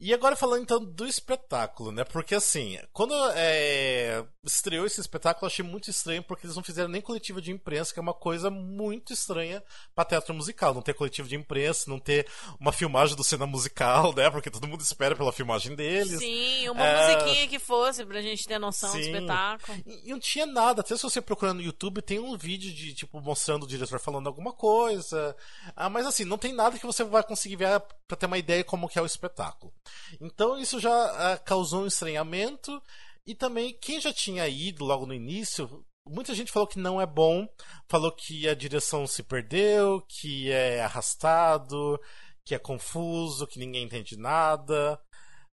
[0.00, 2.04] E agora falando então do espetáculo, né?
[2.04, 6.88] Porque assim, quando é, estreou esse espetáculo, eu achei muito estranho porque eles não fizeram
[6.88, 9.60] nem coletiva de imprensa, que é uma coisa muito estranha
[9.96, 10.72] para teatro musical.
[10.72, 12.28] Não ter coletiva de imprensa, não ter
[12.60, 14.30] uma filmagem do cena musical, né?
[14.30, 16.20] Porque todo mundo espera pela filmagem deles.
[16.20, 17.16] Sim, uma é...
[17.16, 18.98] musiquinha que fosse pra gente ter noção Sim.
[18.98, 19.82] do espetáculo.
[19.84, 20.80] E, e, não tinha nada.
[20.80, 24.28] Até se você procurar no YouTube, tem um vídeo de, tipo, mostrando o diretor falando
[24.28, 25.34] alguma coisa.
[25.74, 28.62] Ah, mas assim, não tem nada que você vai conseguir ver pra ter uma ideia
[28.62, 29.72] como que é o espetáculo.
[30.20, 30.90] Então isso já
[31.34, 32.82] uh, causou um estranhamento.
[33.26, 37.06] E também, quem já tinha ido logo no início, muita gente falou que não é
[37.06, 37.46] bom,
[37.88, 42.00] falou que a direção se perdeu, que é arrastado,
[42.44, 44.98] que é confuso, que ninguém entende nada.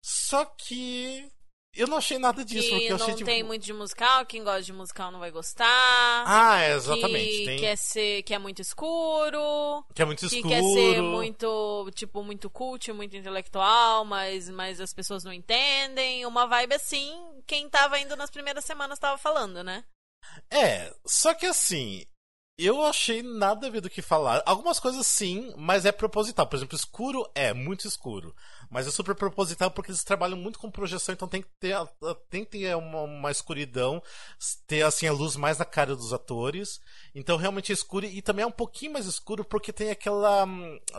[0.02, 1.28] Só que
[1.74, 2.68] eu não achei nada disso.
[2.68, 3.30] Que porque eu não achei, tipo...
[3.30, 6.24] tem muito de musical, quem gosta de musical não vai gostar.
[6.26, 7.38] Ah, é, exatamente.
[7.38, 7.58] Que tem...
[7.58, 9.84] quer ser, que é muito escuro.
[9.94, 10.42] Que é muito escuro.
[10.42, 16.26] Que quer ser muito, tipo, muito cult, muito intelectual, mas, mas as pessoas não entendem.
[16.26, 19.84] Uma vibe assim, quem tava indo nas primeiras semanas tava falando, né?
[20.50, 22.04] É, só que assim,
[22.58, 24.42] eu achei nada a ver do que falar.
[24.44, 26.46] Algumas coisas sim, mas é proposital.
[26.46, 28.36] Por exemplo, escuro é muito escuro.
[28.70, 31.76] Mas é super proposital porque eles trabalham muito com projeção, então tem que ter,
[32.30, 34.00] tem que ter uma, uma escuridão,
[34.66, 36.80] ter assim a luz mais na cara dos atores.
[37.12, 40.46] Então realmente é escuro e também é um pouquinho mais escuro porque tem aquela.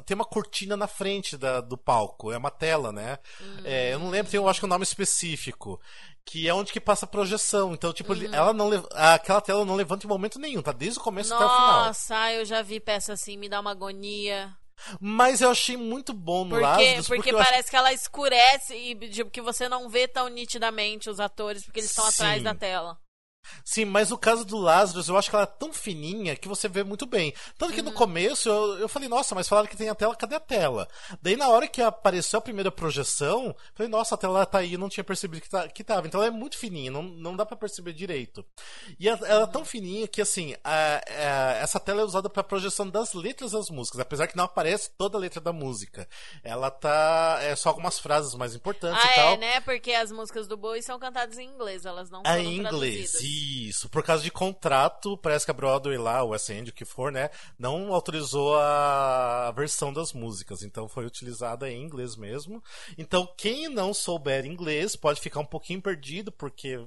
[0.06, 3.18] Tem uma cortina na frente da, do palco, é uma tela, né?
[3.42, 3.62] Hum.
[3.64, 5.80] É, eu não lembro, tem, eu acho que é um nome específico
[6.26, 7.74] que é onde que passa a projeção.
[7.74, 8.34] Então, tipo, uhum.
[8.34, 11.54] ela não aquela tela não levanta em momento nenhum, tá desde o começo Nossa, até
[11.54, 11.86] o final.
[11.86, 14.56] Nossa, eu já vi peça assim, me dá uma agonia.
[15.00, 17.08] Mas eu achei muito bom no porque, Lazarus.
[17.08, 17.70] Porque, porque parece acho...
[17.70, 21.90] que ela escurece e tipo, que você não vê tão nitidamente os atores porque eles
[21.90, 22.98] estão atrás da tela.
[23.64, 26.68] Sim, mas no caso do Lazarus, eu acho que ela é tão fininha que você
[26.68, 27.34] vê muito bem.
[27.58, 27.86] Tanto que uhum.
[27.86, 30.88] no começo eu, eu falei, nossa, mas falaram que tem a tela, cadê a tela?
[31.22, 34.74] Daí na hora que apareceu a primeira projeção, eu falei, nossa, a tela tá aí,
[34.74, 36.08] eu não tinha percebido que, tá, que tava.
[36.08, 38.46] Então ela é muito fininha, não, não dá para perceber direito.
[39.00, 42.44] E ela, ela, é tão fininha que, assim, a, a, essa tela é usada para
[42.44, 46.08] projeção das letras das músicas, apesar que não aparece toda a letra da música.
[46.44, 47.40] Ela tá.
[47.42, 49.34] É só algumas frases mais importantes ah, e tal.
[49.34, 49.62] é, né?
[49.62, 53.88] Porque as músicas do Boi são cantadas em inglês, elas não é em inglês, Isso,
[53.90, 57.30] por causa de contrato, parece que a Broadway lá, o End, o que for, né,
[57.58, 62.64] não autorizou a versão das músicas, então foi utilizada em inglês mesmo.
[62.98, 66.80] Então, quem não souber inglês pode ficar um pouquinho perdido, porque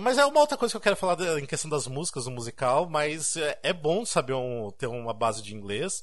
[0.00, 2.88] mas é uma outra coisa que eu quero falar em questão das músicas do musical,
[2.88, 6.02] mas é, é bom saber um, ter uma base de inglês.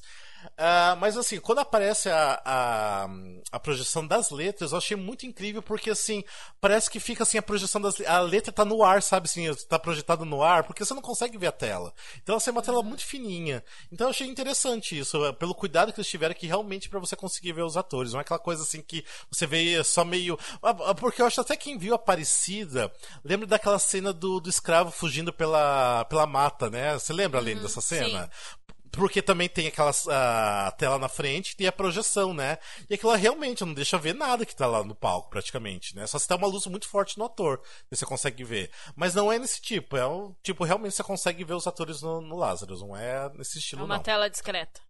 [0.54, 3.08] Uh, mas assim, quando aparece a, a,
[3.52, 6.22] a, projeção das letras, eu achei muito incrível porque assim,
[6.60, 9.78] parece que fica assim a projeção das a letra tá no ar, sabe assim, tá
[9.78, 11.92] projetada no ar, porque você não consegue ver a tela.
[12.22, 13.62] Então assim, é uma tela muito fininha.
[13.90, 17.16] Então eu achei interessante isso, é, pelo cuidado que eles tiveram que realmente para você
[17.16, 20.76] conseguir ver os atores, não é aquela coisa assim que você vê só meio, ah,
[20.86, 22.92] ah, porque eu acho até quem viu Aparecida,
[23.24, 26.94] lembra daquela cena do, do escravo fugindo pela, pela mata, né?
[26.94, 28.24] Você lembra além uhum, dessa cena?
[28.24, 28.66] Sim.
[28.96, 32.58] Porque também tem aquela a tela na frente e a projeção, né?
[32.88, 36.06] E aquilo realmente não deixa ver nada que tá lá no palco, praticamente, né?
[36.06, 38.70] Só se tem uma luz muito forte no ator, você consegue ver.
[38.96, 42.20] Mas não é nesse tipo, é o tipo, realmente você consegue ver os atores no,
[42.20, 44.02] no Lazarus, não é nesse estilo, É uma não.
[44.02, 44.80] tela discreta.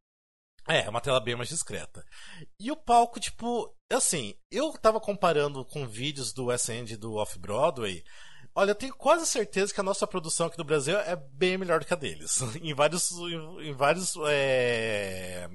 [0.68, 2.04] É, é uma tela bem mais discreta.
[2.58, 8.04] E o palco, tipo, assim, eu tava comparando com vídeos do West End do Off-Broadway.
[8.58, 11.78] Olha, eu tenho quase certeza que a nossa produção aqui do Brasil é bem melhor
[11.78, 12.40] do que a deles.
[12.62, 13.10] em vários,
[13.60, 15.46] em, vários é,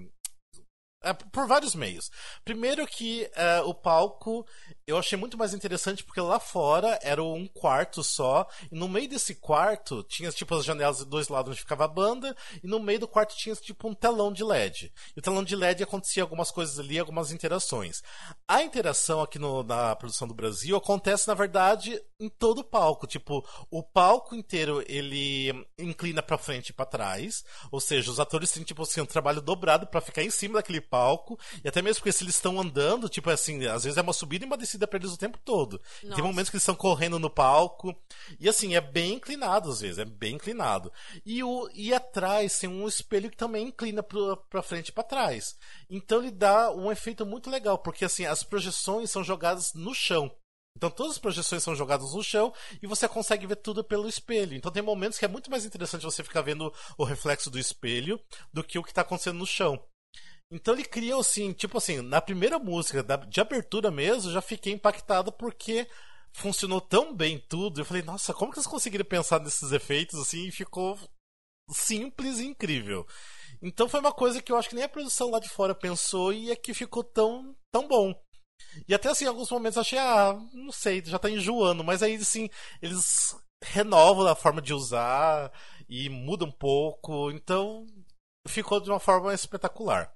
[1.03, 2.11] é, por vários meios.
[2.45, 4.45] Primeiro que é, o palco
[4.85, 9.07] eu achei muito mais interessante porque lá fora era um quarto só, e no meio
[9.07, 12.79] desse quarto tinha tipo as janelas de dois lados onde ficava a banda, e no
[12.79, 14.91] meio do quarto tinha tipo um telão de LED.
[15.15, 18.01] E o telão de LED acontecia algumas coisas ali, algumas interações.
[18.47, 23.07] A interação aqui no, na produção do Brasil acontece na verdade em todo o palco,
[23.07, 28.51] tipo, o palco inteiro ele inclina para frente e para trás, ou seja, os atores
[28.51, 32.01] têm tipo assim um trabalho dobrado para ficar em cima daquele palco, e até mesmo
[32.01, 34.70] porque se eles estão andando, tipo assim, às vezes é uma subida e uma descida
[34.87, 35.81] pra eles o tempo todo.
[36.01, 37.95] Tem momentos que eles estão correndo no palco,
[38.39, 40.91] e assim, é bem inclinado às vezes, é bem inclinado.
[41.25, 45.03] E, o, e atrás tem um espelho que também inclina pra, pra frente e pra
[45.03, 45.55] trás.
[45.89, 50.31] Então ele dá um efeito muito legal, porque assim, as projeções são jogadas no chão.
[50.75, 54.55] Então todas as projeções são jogadas no chão e você consegue ver tudo pelo espelho.
[54.55, 58.19] Então tem momentos que é muito mais interessante você ficar vendo o reflexo do espelho
[58.53, 59.81] do que o que está acontecendo no chão.
[60.51, 65.31] Então ele criou assim, tipo assim, na primeira música de abertura mesmo, já fiquei impactado
[65.31, 65.87] porque
[66.33, 67.79] funcionou tão bem tudo.
[67.79, 70.99] Eu falei, nossa, como que eles conseguiram pensar nesses efeitos assim e ficou
[71.69, 73.07] simples e incrível.
[73.61, 76.33] Então foi uma coisa que eu acho que nem a produção lá de fora pensou
[76.33, 78.13] e é que ficou tão, tão bom.
[78.87, 82.03] E até assim, em alguns momentos eu achei, ah, não sei, já tá enjoando, mas
[82.03, 82.49] aí assim,
[82.81, 85.51] eles renovam a forma de usar
[85.87, 87.85] e muda um pouco, então
[88.47, 90.13] ficou de uma forma espetacular.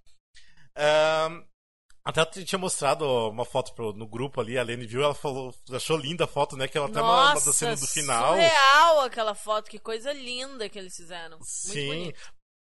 [2.06, 5.98] Até tinha mostrado uma foto pro, no grupo ali, a Lene viu, ela falou, achou
[5.98, 6.68] linda a foto, né?
[6.68, 8.34] Que ela até Nossa, uma, uma da cena do final.
[8.34, 11.40] Surreal aquela foto, que coisa linda que eles fizeram.
[11.42, 12.14] Sim.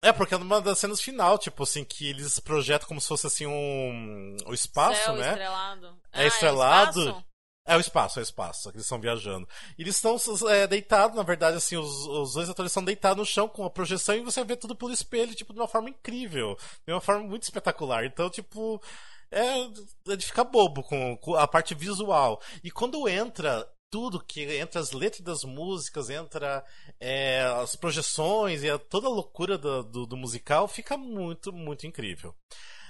[0.05, 3.27] É, porque é uma das cenas final, tipo assim, que eles projetam como se fosse
[3.27, 4.37] assim um.
[4.47, 5.29] o espaço, Céu né?
[5.29, 5.87] Estrelado.
[6.12, 7.09] É ah, estrelado.
[7.09, 7.32] É
[7.64, 9.48] é o espaço, é o espaço, eles estão viajando.
[9.79, 10.16] Eles estão
[10.48, 13.70] é, deitados, na verdade, assim, os, os dois atores estão deitados no chão com a
[13.70, 16.57] projeção e você vê tudo pelo espelho, tipo, de uma forma incrível.
[16.87, 18.05] De uma forma muito espetacular.
[18.05, 18.83] Então, tipo,
[19.31, 22.40] é, é de ficar bobo com, com a parte visual.
[22.64, 26.64] E quando entra tudo que entra as letras das músicas, entra
[26.98, 32.35] é, as projeções e toda a loucura do, do, do, musical, fica muito, muito incrível.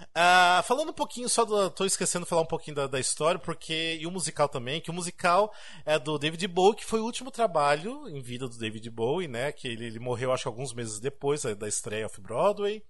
[0.02, 1.70] Uh, falando um pouquinho só do.
[1.70, 3.98] Tô esquecendo de falar um pouquinho da, da, história, porque.
[4.00, 5.52] E o musical também, que o musical
[5.84, 9.52] é do David Bowie, que foi o último trabalho em vida do David Bowie, né?
[9.52, 12.82] Que ele, ele morreu acho alguns meses depois da, da estreia off-Broadway.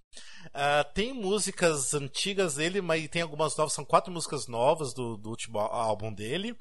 [0.47, 5.29] Uh, tem músicas antigas dele, mas tem algumas novas, são quatro músicas novas do, do
[5.29, 6.55] último álbum dele.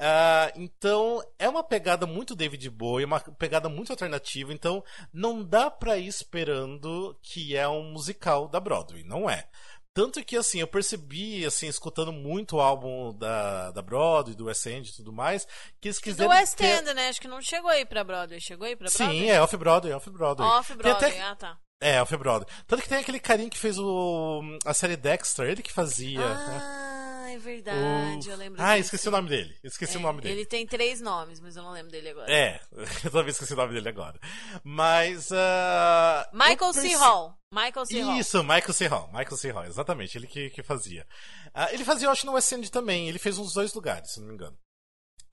[0.00, 4.50] Uh, então é uma pegada muito David Bowie, uma pegada muito alternativa.
[4.50, 4.82] Então
[5.12, 9.46] não dá pra ir esperando que é um musical da Broadway, não é.
[9.92, 14.64] Tanto que, assim, eu percebi, assim, escutando muito o álbum da, da Broadway, do West
[14.64, 15.46] End e tudo mais,
[15.80, 16.30] que eles quiseram...
[16.30, 16.78] Do West ter...
[16.78, 17.08] End, né?
[17.08, 18.40] Acho que não chegou aí pra Broadway.
[18.40, 19.18] Chegou aí pra Broadway?
[19.18, 20.48] Sim, é Off-Broadway, Off-Broadway.
[20.48, 21.20] Off-Broadway, até...
[21.22, 21.58] ah, tá.
[21.82, 22.48] É, Off-Broadway.
[22.68, 24.40] Tanto que tem aquele carinha que fez o...
[24.64, 26.24] a série Dexter, ele que fazia...
[26.24, 26.46] Ah...
[26.46, 26.89] Né?
[27.34, 28.32] É verdade, o...
[28.32, 28.62] eu lembro.
[28.62, 29.56] Ah, esqueci o nome dele.
[29.62, 30.34] Esqueci é, o nome dele.
[30.34, 32.32] Ele tem três nomes, mas eu não lembro dele agora.
[32.32, 32.60] É,
[33.04, 34.18] eu também esqueci o nome dele agora.
[34.64, 35.30] Mas.
[35.30, 36.94] Uh, Michael C.
[36.96, 37.38] Hall.
[37.52, 38.00] Michael C.
[38.00, 38.16] Hall.
[38.16, 38.86] Isso, Michael C.
[38.86, 39.06] Hall.
[39.08, 39.50] Michael C.
[39.50, 40.18] Hall, exatamente.
[40.18, 41.06] Ele que, que fazia.
[41.48, 43.08] Uh, ele fazia, eu acho, no West End também.
[43.08, 44.56] Ele fez uns dois lugares, se não me engano.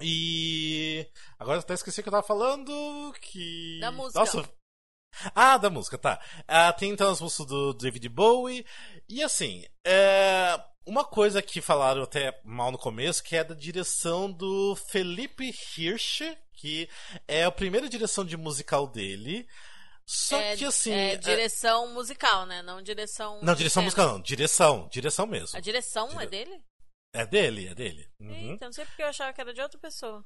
[0.01, 1.07] E.
[1.39, 3.13] Agora eu até esqueci o que eu tava falando.
[3.21, 3.79] Que.
[3.81, 4.19] Da música.
[4.19, 4.49] Nossa,
[5.33, 6.19] ah, da música, tá.
[6.47, 8.65] Ah, tem então as músicas do David Bowie.
[9.09, 10.59] E assim, é...
[10.87, 16.21] uma coisa que falaram até mal no começo, que é da direção do Felipe Hirsch,
[16.53, 16.89] que
[17.27, 19.47] é a primeira direção de musical dele.
[20.05, 20.91] Só é, que assim.
[20.93, 22.61] É é- direção musical, né?
[22.61, 23.41] Não direção.
[23.43, 23.85] Não, direção cena.
[23.85, 24.21] musical não.
[24.21, 24.89] Direção.
[24.89, 25.57] Direção mesmo.
[25.57, 26.63] A direção Dire- é dele?
[27.13, 28.07] É dele, é dele.
[28.19, 28.51] Uhum.
[28.51, 30.23] Eita, não sei porque eu achava que era de outra pessoa.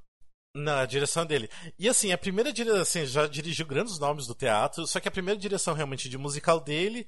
[0.55, 1.49] Não, a direção é dele.
[1.79, 5.11] E assim, a primeira direção, assim, já dirigiu grandes nomes do teatro, só que a
[5.11, 7.07] primeira direção realmente de musical dele.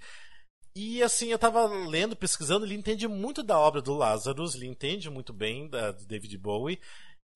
[0.75, 5.09] E assim, eu tava lendo, pesquisando, ele entende muito da obra do Lazarus, ele entende
[5.09, 6.79] muito bem da, do David Bowie.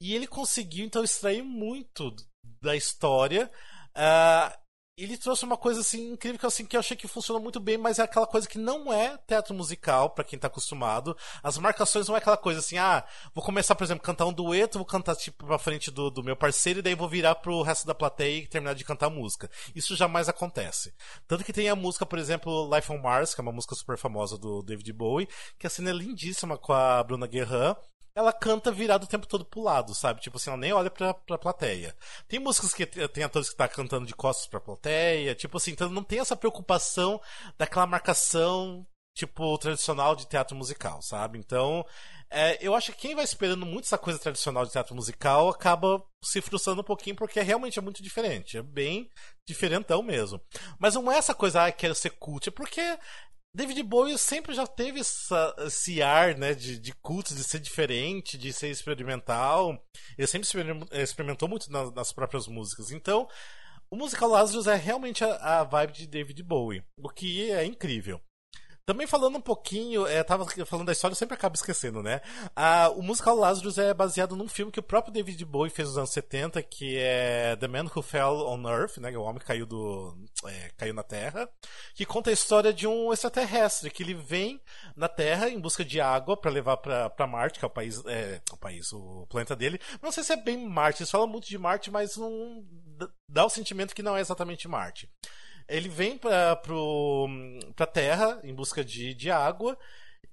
[0.01, 2.15] E ele conseguiu, então, extrair muito
[2.61, 3.51] da história.
[3.93, 4.57] Ah,
[4.97, 7.77] ele trouxe uma coisa assim incrível que, assim, que eu achei que funcionou muito bem,
[7.77, 11.15] mas é aquela coisa que não é teatro musical, pra quem tá acostumado.
[11.43, 14.79] As marcações não é aquela coisa assim, ah, vou começar, por exemplo, cantar um dueto,
[14.79, 17.85] vou cantar tipo pra frente do, do meu parceiro e daí vou virar pro resto
[17.85, 19.49] da plateia e terminar de cantar a música.
[19.75, 20.93] Isso jamais acontece.
[21.27, 23.97] Tanto que tem a música, por exemplo, Life on Mars, que é uma música super
[23.99, 25.29] famosa do David Bowie,
[25.59, 27.75] que a cena é lindíssima com a Bruna Guerrin
[28.17, 30.19] ela canta virado o tempo todo pro lado, sabe?
[30.21, 31.95] Tipo assim, ela nem olha pra, pra plateia.
[32.27, 35.87] Tem músicas que tem atores que tá cantando de costas pra plateia, tipo assim, então
[35.87, 37.21] não tem essa preocupação
[37.59, 41.37] daquela marcação, tipo, tradicional de teatro musical, sabe?
[41.37, 41.85] Então,
[42.27, 46.03] é, eu acho que quem vai esperando muito essa coisa tradicional de teatro musical acaba
[46.23, 48.57] se frustrando um pouquinho porque realmente é muito diferente.
[48.57, 49.11] É bem
[49.45, 50.41] diferentão mesmo.
[50.79, 52.81] Mas não é essa coisa, ah, quero ser cult, é porque
[53.57, 58.37] David Bowie sempre já teve essa- esse ar, né, de, de culto, de ser diferente,
[58.37, 59.75] de ser experimental.
[60.15, 62.91] Ele sempre experim- experimentou muito na- nas próprias músicas.
[62.91, 63.27] Então,
[63.89, 68.21] o musical Lazarus é realmente a, a vibe de David Bowie, o que é incrível.
[68.87, 72.21] Também falando um pouquinho, é, tava falando da história, eu sempre acabo esquecendo, né?
[72.55, 75.97] Ah, o musical Lazarus é baseado num filme que o próprio David Bowie fez nos
[75.97, 79.11] anos 70, que é The Man Who Fell on Earth, né?
[79.17, 81.49] O homem caiu do, é, caiu na Terra,
[81.93, 84.61] que conta a história de um extraterrestre que ele vem
[84.95, 88.39] na Terra em busca de água para levar para Marte, que é o país, é,
[88.53, 89.81] o país, o planeta dele.
[90.01, 92.65] Não sei se é bem Marte, eles falam muito de Marte, mas não
[93.27, 95.09] dá o sentimento que não é exatamente Marte.
[95.67, 97.27] Ele vem pra, pro,
[97.75, 99.77] pra Terra em busca de, de água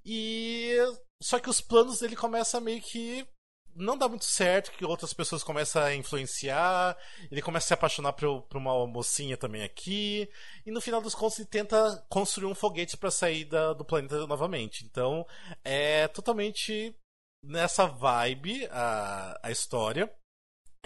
[0.05, 0.77] e
[1.21, 3.27] só que os planos dele começam meio que
[3.75, 6.97] não dá muito certo, que outras pessoas começam a influenciar,
[7.29, 10.29] ele começa a se apaixonar por, por uma mocinha também aqui,
[10.65, 14.25] e no final dos contos ele tenta construir um foguete para sair da- do planeta
[14.27, 14.85] novamente.
[14.85, 15.27] Então
[15.63, 16.95] é totalmente
[17.43, 20.09] nessa vibe a, a história.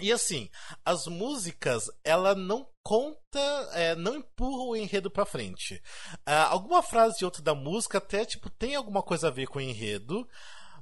[0.00, 0.48] E assim,
[0.84, 3.40] as músicas, ela não conta,
[3.72, 5.82] é, não empurra o enredo pra frente.
[6.24, 9.58] Ah, alguma frase de outra da música até, tipo, tem alguma coisa a ver com
[9.58, 10.26] o enredo,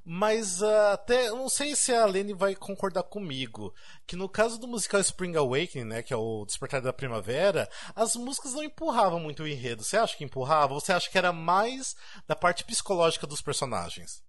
[0.04, 3.74] mas ah, até, eu não sei se a Lene vai concordar comigo,
[4.06, 8.16] que no caso do musical Spring Awakening, né, que é o Despertar da Primavera, as
[8.16, 9.84] músicas não empurravam muito o enredo.
[9.84, 10.72] Você acha que empurrava?
[10.74, 11.94] Ou você acha que era mais
[12.26, 14.22] da parte psicológica dos personagens?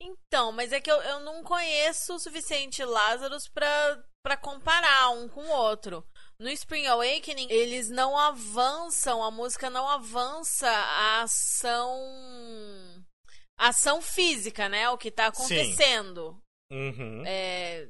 [0.00, 5.28] Então, mas é que eu, eu não conheço o suficiente Lazarus pra, pra comparar um
[5.28, 6.04] com o outro.
[6.36, 11.96] No Spring Awakening, eles não avançam, a música não avança a ação.
[13.56, 14.90] a ação física, né?
[14.90, 16.42] O que tá acontecendo.
[16.72, 17.22] Uhum.
[17.24, 17.88] É,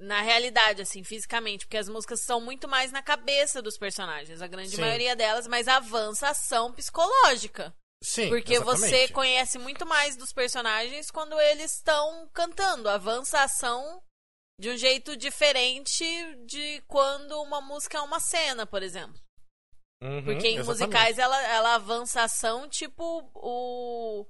[0.00, 4.46] na realidade, assim, fisicamente, porque as músicas são muito mais na cabeça dos personagens, a
[4.46, 4.80] grande Sim.
[4.80, 7.76] maioria delas, mas avança a ação psicológica.
[8.02, 9.12] Sim, Porque você exatamente.
[9.12, 12.88] conhece muito mais dos personagens quando eles estão cantando.
[12.88, 14.02] Avança a ação
[14.58, 16.04] de um jeito diferente
[16.46, 19.18] de quando uma música é uma cena, por exemplo.
[20.02, 20.66] Uhum, Porque em exatamente.
[20.66, 24.26] musicais ela, ela avança a ação, tipo, o,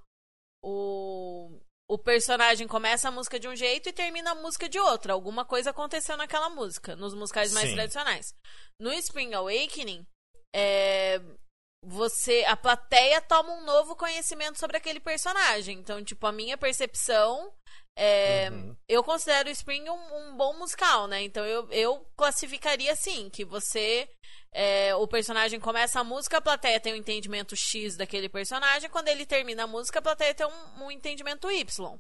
[0.63, 1.61] o,
[1.91, 5.13] o personagem começa a música de um jeito e termina a música de outra.
[5.13, 7.75] Alguma coisa aconteceu naquela música, nos musicais mais Sim.
[7.75, 8.35] tradicionais.
[8.81, 10.07] No Spring Awakening,
[10.55, 11.21] é,
[11.85, 15.79] você a plateia toma um novo conhecimento sobre aquele personagem.
[15.79, 17.53] Então, tipo, a minha percepção
[17.97, 18.77] é, Uhum.
[18.89, 21.23] eu considero o Spring um, um bom musical, né?
[21.23, 24.09] Então eu, eu classificaria assim, que você
[24.53, 29.09] é, o personagem começa a música, a plateia tem um entendimento X daquele personagem, quando
[29.09, 31.99] ele termina a música, a plateia tem um, um entendimento Y.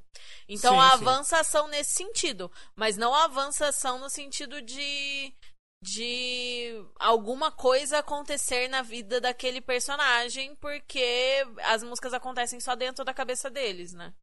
[0.48, 0.94] Então Sim, a sim.
[0.94, 5.34] avançação nesse sentido, mas não a avançação no sentido de
[5.82, 13.12] de alguma coisa acontecer na vida daquele personagem, porque as músicas acontecem só dentro da
[13.12, 14.14] cabeça deles, né?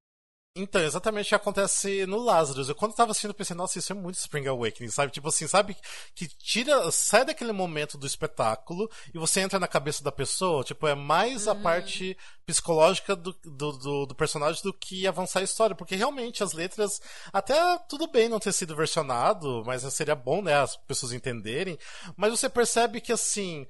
[0.53, 2.67] Então, exatamente o que acontece no Lazarus.
[2.67, 5.09] Eu quando tava assistindo, pensei, nossa, isso é muito Spring Awakening, sabe?
[5.09, 5.77] Tipo assim, sabe?
[6.13, 10.61] Que tira, sai daquele momento do espetáculo e você entra na cabeça da pessoa.
[10.65, 15.43] Tipo, é mais a parte psicológica do, do, do, do personagem do que avançar a
[15.43, 15.73] história.
[15.73, 17.55] Porque realmente as letras, até
[17.87, 21.77] tudo bem não ter sido versionado, mas seria bom, né, as pessoas entenderem.
[22.17, 23.65] Mas você percebe que, assim,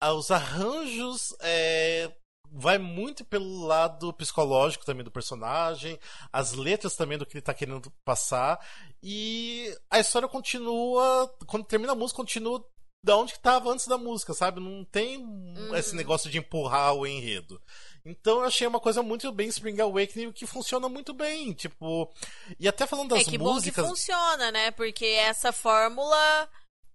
[0.00, 2.10] ah, os arranjos é,
[2.54, 5.98] vai muito pelo lado psicológico também do personagem,
[6.32, 8.58] as letras também do que ele tá querendo passar.
[9.02, 11.32] E a história continua.
[11.46, 12.64] Quando termina a música, continua
[13.04, 14.60] da onde estava antes da música, sabe?
[14.60, 15.74] Não tem Uhum.
[15.74, 17.60] esse negócio de empurrar o enredo.
[18.04, 22.12] Então eu achei uma coisa muito bem Spring Awakening que funciona muito bem, tipo,
[22.58, 24.70] e até falando das é que bom que músicas, funciona, né?
[24.72, 26.48] Porque essa fórmula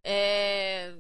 [0.04, 0.94] é,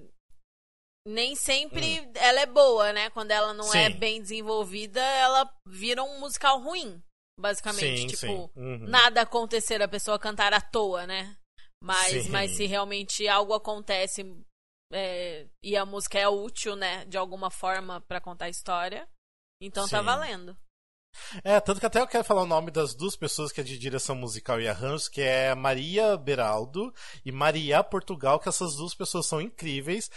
[1.07, 3.09] nem sempre ela é boa, né?
[3.11, 3.91] Quando ela não é Hum.
[3.93, 3.97] Sim.
[3.97, 7.01] bem desenvolvida, ela vira um musical ruim,
[7.39, 8.01] basicamente.
[8.01, 8.51] sim, tipo.
[8.55, 8.79] Uhum.
[8.87, 11.35] nada acontecer a pessoa cantar à toa, né?
[11.81, 12.29] Mas, Sim.
[12.31, 14.23] mas se realmente algo acontece
[14.91, 17.05] é, e a música é útil, né?
[17.05, 19.07] De alguma forma pra contar a história,
[19.61, 20.57] então tá valendo.
[21.43, 23.77] É, tanto que até eu quero falar o nome das duas pessoas que é de
[23.77, 26.93] direção musical e arranjos, que é Maria Beraldo
[27.25, 30.09] e Maria Portugal, que essas duas pessoas são incríveis.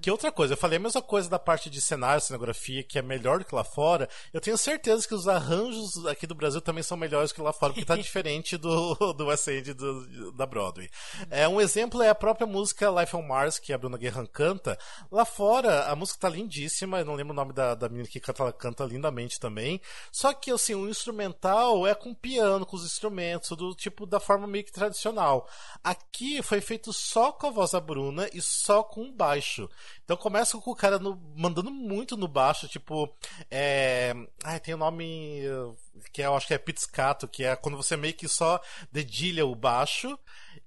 [0.00, 3.02] Que outra coisa, eu falei a mesma coisa da parte de cenário, cenografia, que é
[3.02, 4.08] melhor do que lá fora.
[4.32, 7.72] Eu tenho certeza que os arranjos aqui do Brasil também são melhores que lá fora,
[7.72, 10.88] porque tá diferente do, do West End do, da Broadway.
[11.30, 14.78] É, um exemplo é a própria música Life on Mars, que a Bruna Guerran canta.
[15.10, 18.20] Lá fora, a música tá lindíssima, eu não lembro o nome da, da menina que
[18.20, 19.80] canta, ela canta lindamente também.
[20.10, 24.46] Só que, assim, o instrumental é com piano, com os instrumentos, do tipo da forma
[24.46, 25.48] meio que tradicional.
[25.82, 29.68] Aqui foi feito só com a voz da Bruna e só com o baixo.
[30.04, 33.12] Então começa com o cara no- mandando muito no baixo, tipo.
[33.50, 34.14] É...
[34.44, 35.40] Ai, tem o nome.
[35.44, 35.74] eh,
[36.12, 38.60] Que eu acho que é pizzicato, que é quando você meio que só
[38.92, 40.18] dedilha o baixo.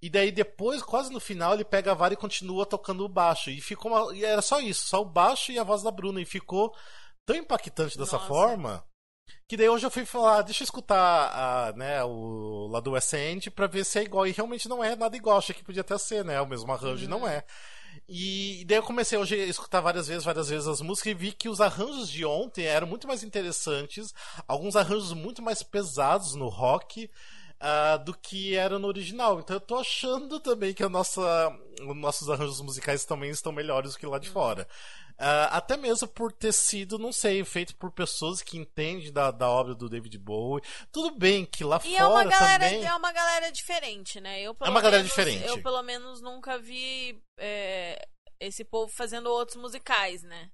[0.02, 3.50] E daí depois, quase no final, ele pega a vara e continua tocando o baixo.
[3.50, 4.16] E ficou uma...
[4.16, 6.22] e era só isso, só o baixo e a voz da Bruna.
[6.22, 6.74] E ficou
[7.26, 8.28] tão impactante dessa Nossa.
[8.28, 8.84] forma.
[9.48, 10.98] Que daí hoje eu fui falar, deixa eu escutar
[11.34, 14.28] a, né, o lá do West End pra ver se é igual.
[14.28, 15.38] E realmente não é nada igual.
[15.38, 16.40] Achei que podia até ser, né?
[16.42, 17.44] O mesmo arranjo, e não é.
[18.08, 21.32] E daí eu comecei hoje a escutar várias vezes, várias vezes as músicas e vi
[21.32, 24.14] que os arranjos de ontem eram muito mais interessantes,
[24.48, 27.10] alguns arranjos muito mais pesados no rock.
[27.60, 29.40] ah, do que era no original.
[29.40, 31.22] Então eu tô achando também que a nossa,
[31.88, 34.68] os nossos arranjos musicais também estão melhores do que lá de fora.
[35.22, 39.50] Ah, até mesmo por ter sido, não sei, feito por pessoas que entendem da, da
[39.50, 40.64] obra do David Bowie.
[40.92, 42.86] Tudo bem que lá E é uma fora galera, também.
[42.86, 44.42] é uma galera diferente, né?
[44.42, 45.46] Eu, É uma galera menos- diferente.
[45.46, 48.08] Eu, pelo menos, nunca vi é,
[48.40, 50.50] esse povo fazendo outros musicais, né?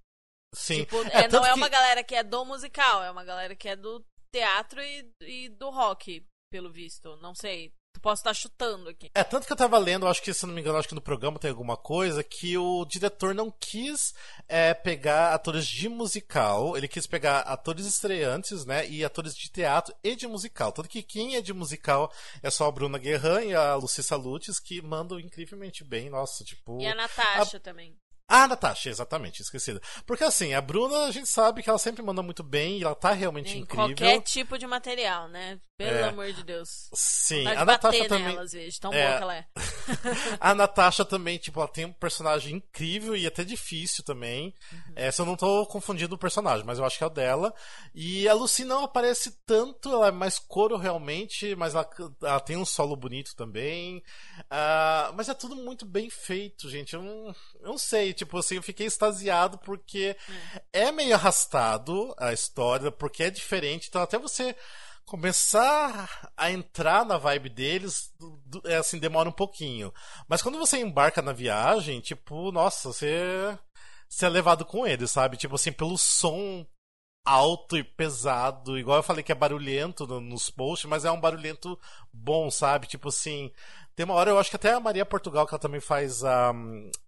[0.55, 0.80] Sim.
[0.80, 3.55] Tipo, É, é, não é que- uma galera que é do musical, é uma galera
[3.55, 4.03] que é do
[4.34, 7.16] teatro e, e do rock, pelo visto.
[7.18, 7.72] Não sei.
[8.05, 9.09] Posso estar chutando aqui.
[9.15, 11.01] É, tanto que eu tava lendo, acho que, se não me engano, acho que no
[11.01, 14.13] programa tem alguma coisa, que o diretor não quis
[14.47, 19.91] é, pegar atores de musical, ele quis pegar atores estreantes, né, e atores de teatro
[20.03, 20.71] e de musical.
[20.71, 24.59] Tanto que quem é de musical é só a Bruna Guerran e a Lucy Salutes,
[24.59, 26.79] que mandam incrivelmente bem, nossa, tipo...
[26.79, 27.97] E a Natasha também.
[28.27, 29.79] Ah, Natasha, exatamente, esquecida.
[30.05, 32.95] Porque assim, a Bruna, a gente sabe que ela sempre manda muito bem e ela
[32.95, 33.87] tá realmente Em incrível.
[33.87, 35.59] qualquer tipo de material, né?
[35.78, 36.03] Pelo É.
[36.03, 36.89] amor de Deus.
[36.93, 38.23] Sim, a Natasha também.
[38.30, 39.05] nela, às vezes, tão É.
[39.07, 39.45] boa que ela é.
[40.39, 44.53] A Natasha também, tipo, ela tem um personagem incrível e até difícil também.
[44.71, 44.93] Uhum.
[44.95, 47.53] É, se eu não tô confundindo o personagem, mas eu acho que é o dela.
[47.93, 51.89] E a Lucy não aparece tanto, ela é mais coro realmente, mas ela,
[52.23, 54.01] ela tem um solo bonito também.
[54.49, 56.93] Ah, mas é tudo muito bem feito, gente.
[56.93, 57.28] Eu não,
[57.59, 60.15] eu não sei, tipo assim, eu fiquei extasiado porque
[60.71, 63.88] é meio arrastado a história, porque é diferente.
[63.89, 64.55] Então, até você
[65.05, 68.13] começar a entrar na vibe deles,
[68.65, 69.93] é assim, demora um pouquinho.
[70.27, 73.57] Mas quando você embarca na viagem, tipo, nossa, você,
[74.09, 75.37] você é levado com eles, sabe?
[75.37, 76.65] Tipo assim, pelo som
[77.25, 81.19] alto e pesado, igual eu falei que é barulhento no- nos posts, mas é um
[81.19, 81.79] barulhento
[82.13, 82.87] bom, sabe?
[82.87, 83.51] Tipo assim,
[83.95, 86.53] tem uma hora, eu acho que até a Maria Portugal, que ela também faz a,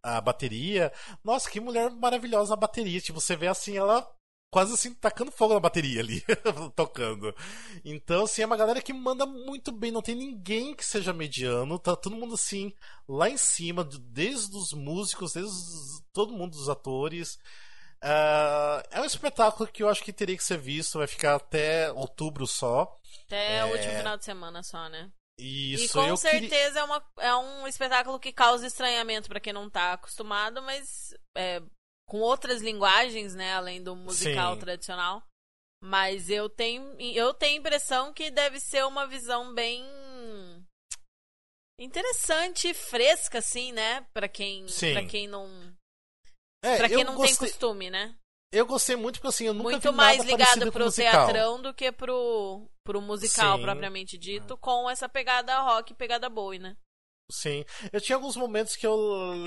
[0.01, 0.91] a bateria.
[1.23, 2.99] Nossa, que mulher maravilhosa a bateria.
[3.01, 4.07] Tipo, você vê assim, ela
[4.51, 6.23] quase assim, tacando fogo na bateria ali,
[6.75, 7.35] tocando.
[7.83, 11.77] Então, assim, é uma galera que manda muito bem, não tem ninguém que seja mediano,
[11.77, 12.73] tá todo mundo assim,
[13.07, 17.37] lá em cima, desde os músicos, desde os- todo mundo dos atores.
[18.01, 21.91] Ah, é um espetáculo que eu acho que teria que ser visto, vai ficar até
[21.91, 22.87] outubro só.
[23.25, 23.65] Até É.
[23.65, 25.09] o último final de semana só, né?
[25.39, 29.27] E e isso com eu queria- certeza é, uma, é um espetáculo que causa estranhamento
[29.27, 31.61] pra quem não tá acostumado, mas é,
[32.08, 34.60] com outras linguagens, né, além do musical Sim.
[34.60, 35.22] tradicional.
[35.84, 39.86] Mas eu tenho, eu tenho a impressão que deve ser uma visão bem
[41.80, 44.01] interessante e fresca, assim, né?
[44.14, 44.93] Pra quem, Sim.
[44.93, 45.47] pra quem não,
[46.64, 48.16] É, pra quem não tem gostei- costume, né?
[48.51, 51.26] Eu gostei muito porque assim, eu nunca Muito vi mais nada ligado pro musical.
[51.28, 53.62] teatrão do que pro, pro musical Sim.
[53.64, 56.78] propriamente dito, com essa pegada rock, pegada boa, né?
[57.30, 57.65] Sim.
[57.91, 58.95] Eu tinha alguns momentos que eu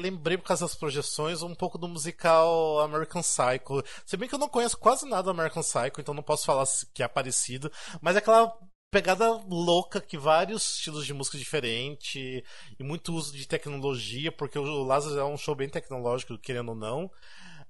[0.01, 3.83] lembrei, por causa das projeções, um pouco do musical American Psycho.
[4.05, 6.64] Se bem que eu não conheço quase nada do American Psycho, então não posso falar
[6.93, 7.72] que é parecido.
[8.03, 8.53] Mas é aquela
[8.91, 12.43] pegada louca que vários estilos de música diferentes
[12.78, 16.74] e muito uso de tecnologia, porque o Lazarus é um show bem tecnológico, querendo ou
[16.74, 17.05] não.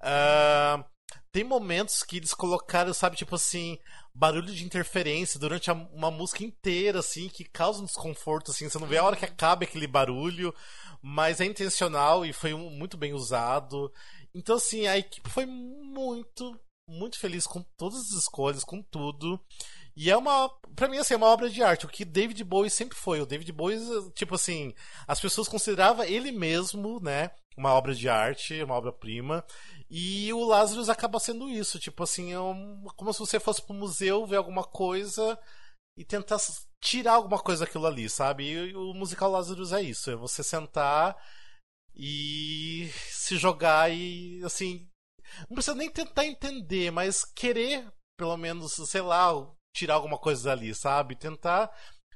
[0.00, 0.84] Uh,
[1.32, 3.78] tem momentos que eles colocaram, sabe, tipo assim,
[4.14, 8.68] barulho de interferência durante uma música inteira, assim, que causa um desconforto, assim.
[8.68, 10.54] Você não vê a hora que acaba aquele barulho,
[11.00, 13.92] mas é intencional e foi muito bem usado.
[14.34, 16.58] Então, assim, a equipe foi muito,
[16.88, 19.40] muito feliz com todas as escolhas, com tudo.
[20.01, 22.70] E é uma, para mim assim, é uma obra de arte, o que David Bowie
[22.70, 23.20] sempre foi.
[23.20, 23.78] O David Bowie,
[24.14, 24.72] tipo assim,
[25.07, 29.44] as pessoas consideravam ele mesmo, né, uma obra de arte, uma obra-prima.
[29.90, 33.74] E o Lazarus acaba sendo isso, tipo assim, é um, como se você fosse pro
[33.74, 35.38] museu ver alguma coisa
[35.98, 36.38] e tentar
[36.80, 38.51] tirar alguma coisa daquilo ali, sabe?
[38.51, 41.14] E o musical Lazarus é isso, é você sentar
[41.94, 44.88] e se jogar e assim,
[45.40, 47.86] não precisa nem tentar entender, mas querer,
[48.16, 49.30] pelo menos, sei lá,
[49.72, 51.16] tirar alguma coisa dali, sabe?
[51.16, 51.70] Tentar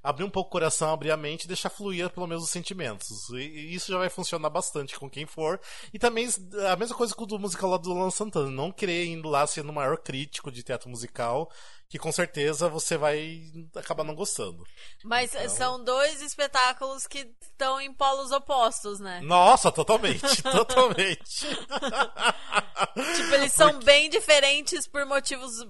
[0.04, 3.30] abrir um pouco o coração, abrir a mente e deixar fluir pelo menos os sentimentos.
[3.30, 5.58] E isso já vai funcionar bastante com quem for.
[5.94, 6.28] E também
[6.70, 8.50] a mesma coisa com o do musical lá do Luan Santana.
[8.50, 11.50] Não querer ir lá sendo o maior crítico de teatro musical,
[11.88, 13.40] que com certeza você vai
[13.74, 14.62] acabar não gostando.
[15.02, 15.48] Mas então...
[15.48, 19.22] são dois espetáculos que estão em polos opostos, né?
[19.22, 21.24] Nossa, totalmente, totalmente.
[23.16, 23.86] tipo, eles são Porque...
[23.86, 25.64] bem diferentes por motivos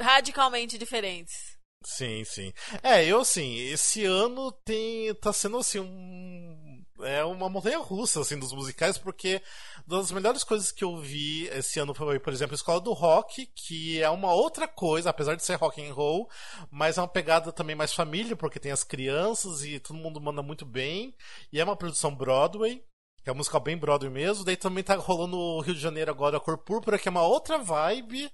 [0.00, 1.56] radicalmente diferentes.
[1.84, 2.52] Sim, sim.
[2.82, 8.38] É, eu assim, esse ano tem tá sendo assim um é uma montanha russa assim
[8.38, 9.42] dos musicais porque
[9.86, 13.46] das melhores coisas que eu vi esse ano foi, por exemplo, a Escola do Rock,
[13.54, 16.28] que é uma outra coisa, apesar de ser rock and roll,
[16.70, 20.42] mas é uma pegada também mais família, porque tem as crianças e todo mundo manda
[20.42, 21.14] muito bem,
[21.52, 22.82] e é uma produção Broadway
[23.22, 24.44] que é um musical bem Broadway mesmo.
[24.44, 27.26] Daí também tá rolando o Rio de Janeiro agora, a Cor Púrpura, que é uma
[27.26, 28.30] outra vibe.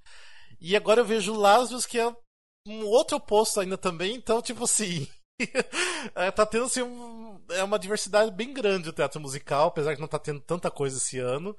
[0.62, 2.08] E agora eu vejo Lazarus, que é
[2.68, 5.08] um outro oposto ainda também, então, tipo assim.
[6.14, 10.00] é, tá tendo assim, um, é uma diversidade bem grande o teatro musical, apesar de
[10.00, 11.56] não tá tendo tanta coisa esse ano.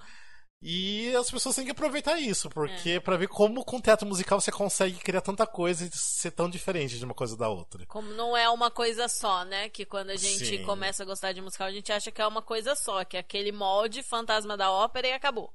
[0.66, 3.00] E as pessoas têm que aproveitar isso, porque é.
[3.02, 6.98] para ver como com teatro musical você consegue criar tanta coisa e ser tão diferente
[6.98, 7.86] de uma coisa da outra.
[7.88, 9.68] Como não é uma coisa só, né?
[9.68, 10.64] Que quando a gente Sim.
[10.64, 13.20] começa a gostar de musical, a gente acha que é uma coisa só, que é
[13.20, 15.54] aquele molde fantasma da ópera e acabou.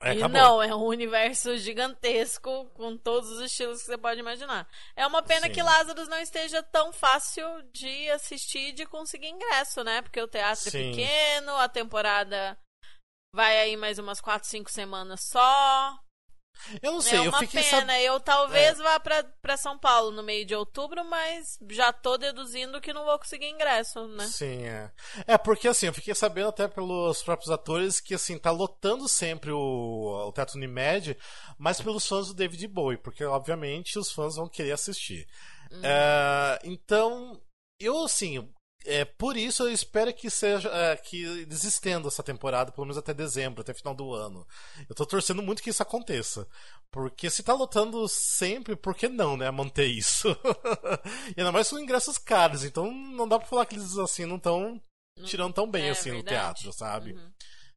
[0.00, 4.68] É, e não, é um universo gigantesco com todos os estilos que você pode imaginar.
[4.94, 5.52] É uma pena Sim.
[5.52, 10.00] que Lazarus não esteja tão fácil de assistir e de conseguir ingresso, né?
[10.00, 10.78] Porque o teatro é Sim.
[10.78, 12.56] é pequeno, a temporada
[13.34, 15.98] vai aí mais umas 4, 5 semanas só.
[16.82, 17.92] Eu não sei, é eu fiquei pena.
[17.92, 18.02] Sab...
[18.02, 18.82] Eu talvez é.
[18.82, 23.04] vá pra, pra São Paulo no meio de outubro, mas já tô deduzindo que não
[23.04, 24.26] vou conseguir ingresso, né?
[24.26, 24.90] Sim, é.
[25.26, 29.50] É, porque assim, eu fiquei sabendo até pelos próprios atores que assim, tá lotando sempre
[29.50, 31.16] o, o Teatro Unimed,
[31.58, 35.26] mas pelos fãs do David Bowie, porque obviamente os fãs vão querer assistir.
[35.70, 35.80] Uhum.
[35.84, 37.40] É, então,
[37.78, 38.48] eu assim,
[38.84, 42.96] é, por isso eu espero que seja é, que eles estendam essa temporada, pelo menos
[42.96, 44.46] até dezembro, até final do ano.
[44.88, 46.46] Eu tô torcendo muito que isso aconteça.
[46.90, 49.50] Porque se tá lotando sempre, por que não, né?
[49.50, 50.28] Manter isso?
[51.36, 54.36] e ainda mais com ingressos caros, então não dá pra falar que eles assim não
[54.36, 54.80] estão
[55.24, 56.24] tirando tão bem é, assim verdade.
[56.24, 57.12] no teatro, sabe?
[57.12, 57.32] Uhum.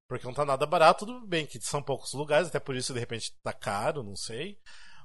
[0.08, 3.00] Porque não tá nada barato, tudo bem, que são poucos lugares, até por isso de
[3.00, 4.58] repente tá caro, não sei.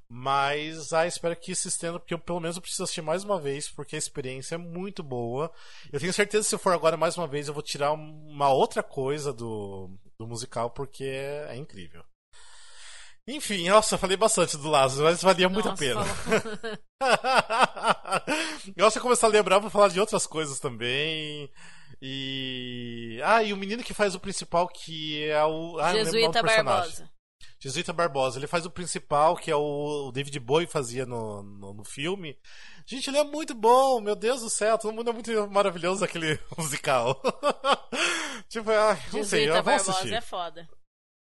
[0.09, 3.41] Mas ah, espero que se estenda, porque eu pelo menos eu preciso assistir mais uma
[3.41, 5.51] vez, porque a experiência é muito boa.
[5.93, 8.51] Eu tenho certeza que se eu for agora mais uma vez, eu vou tirar uma
[8.51, 12.05] outra coisa do, do musical, porque é, é incrível.
[13.29, 16.01] Enfim, nossa, falei bastante do Lázaro, mas valia muito a pena.
[18.77, 21.51] eu acho que começar a lembrar, vou falar de outras coisas também.
[22.01, 23.21] E.
[23.25, 25.77] Ah, e o menino que faz o principal, que é o.
[25.81, 27.11] Ah, Jesuíta Barbosa.
[27.67, 28.39] Jesuíta Barbosa.
[28.39, 32.39] Ele faz o principal, que é o David Bowie fazia no, no, no, filme.
[32.87, 36.39] Gente, ele é muito bom, meu Deus do céu, todo mundo é muito maravilhoso aquele
[36.57, 37.21] musical.
[38.49, 40.15] tipo, ah, não Jesuíta sei, vamos Barbosa assistir.
[40.15, 40.69] é foda.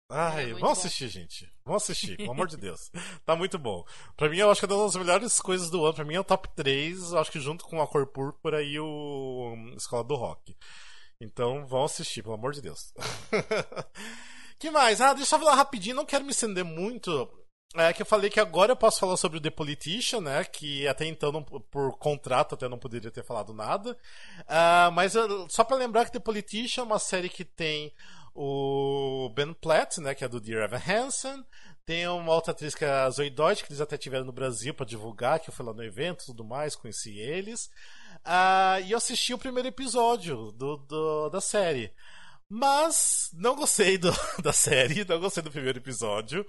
[0.09, 0.71] Ai, é vamos bom.
[0.71, 1.47] assistir, gente.
[1.63, 2.91] Vamos assistir, pelo amor de Deus.
[3.23, 3.85] Tá muito bom.
[4.17, 5.93] Pra mim, eu acho que é uma das melhores coisas do ano.
[5.93, 9.55] Pra mim é o top 3, acho que junto com a Cor Púrpura e o
[9.77, 10.57] Escola do Rock.
[11.21, 12.91] Então, vamos assistir, pelo amor de Deus.
[14.61, 15.01] que mais?
[15.01, 17.27] Ah, deixa eu falar rapidinho, não quero me estender muito.
[17.75, 20.43] É que eu falei que agora eu posso falar sobre o The Politician, né?
[20.43, 23.97] Que até então, por contrato, até não poderia ter falado nada.
[24.41, 27.91] Uh, mas eu, só para lembrar que The Politician é uma série que tem
[28.35, 31.43] o Ben Platt, né, que é do Dear Evan Hansen.
[31.85, 34.73] Tem uma outra atriz que é a Zoe Deutsch, que eles até tiveram no Brasil
[34.73, 37.65] para divulgar, que eu fui lá no evento e tudo mais, conheci eles.
[38.17, 41.91] Uh, e eu assisti o primeiro episódio do, do da série.
[42.53, 44.11] Mas não gostei do,
[44.43, 46.45] da série, não gostei do primeiro episódio.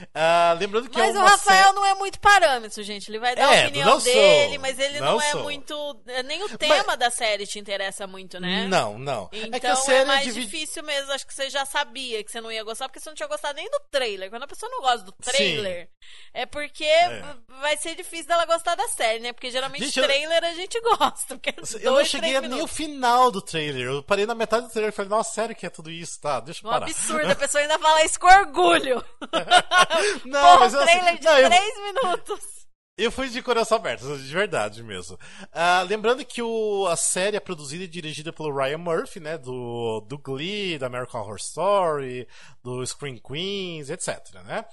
[0.00, 3.10] Uh, lembrando que mas é o Rafael não é muito parâmetro, gente.
[3.10, 4.60] Ele vai dar é, a opinião dele, sou.
[4.60, 5.42] mas ele não, não é sou.
[5.44, 6.02] muito.
[6.26, 6.98] Nem o tema mas...
[6.98, 8.66] da série te interessa muito, né?
[8.68, 9.30] Não, não.
[9.32, 10.44] Então é, que a série é mais divide...
[10.44, 11.10] difícil mesmo.
[11.10, 13.54] Acho que você já sabia que você não ia gostar, porque você não tinha gostado
[13.54, 14.28] nem do trailer.
[14.28, 16.18] Quando a pessoa não gosta do trailer, Sim.
[16.34, 17.34] é porque é.
[17.62, 19.32] vai ser difícil dela gostar da série, né?
[19.32, 20.50] Porque geralmente gente, trailer eu...
[20.50, 21.40] a gente gosta.
[21.80, 23.86] eu dois, não cheguei nem o final do trailer.
[23.86, 26.20] Eu parei na metade do trailer e falei, nossa, sério que é tudo isso?
[26.20, 26.86] Tá, deixa eu um parar.
[26.86, 29.04] absurdo, a pessoa ainda fala isso com orgulho.
[30.26, 31.82] não, Pô, mas um trailer assim, de não, três eu...
[31.82, 32.56] minutos.
[32.98, 35.16] Eu fui de coração aberto, de verdade mesmo.
[35.16, 39.36] Uh, lembrando que o, a série é produzida e dirigida pelo Ryan Murphy, né?
[39.36, 42.26] Do, do Glee, da American Horror Story,
[42.64, 44.64] do Screen Queens, etc, né?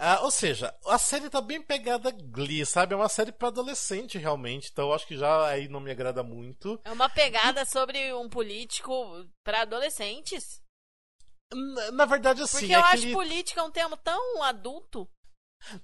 [0.00, 2.94] Uh, ou seja, a série tá bem pegada Glee, sabe?
[2.94, 4.70] É uma série para adolescente, realmente.
[4.72, 6.80] Então eu acho que já aí não me agrada muito.
[6.84, 8.92] É uma pegada sobre um político
[9.44, 10.62] para adolescentes?
[11.52, 12.60] Na, na, verdade, assim.
[12.60, 13.12] Porque é eu que acho ele...
[13.12, 15.06] política um termo tão adulto.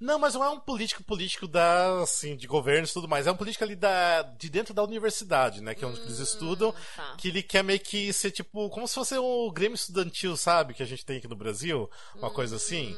[0.00, 3.26] Não, mas não é um político político da, assim, de governo e tudo mais.
[3.26, 5.74] É um político ali da, de dentro da universidade, né?
[5.74, 6.74] Que é onde hum, eles estudam.
[6.96, 7.16] Tá.
[7.18, 10.72] Que ele quer meio que ser tipo, como se fosse o Grêmio Estudantil, sabe?
[10.72, 11.90] Que a gente tem aqui no Brasil.
[12.14, 12.96] Uma hum, coisa assim.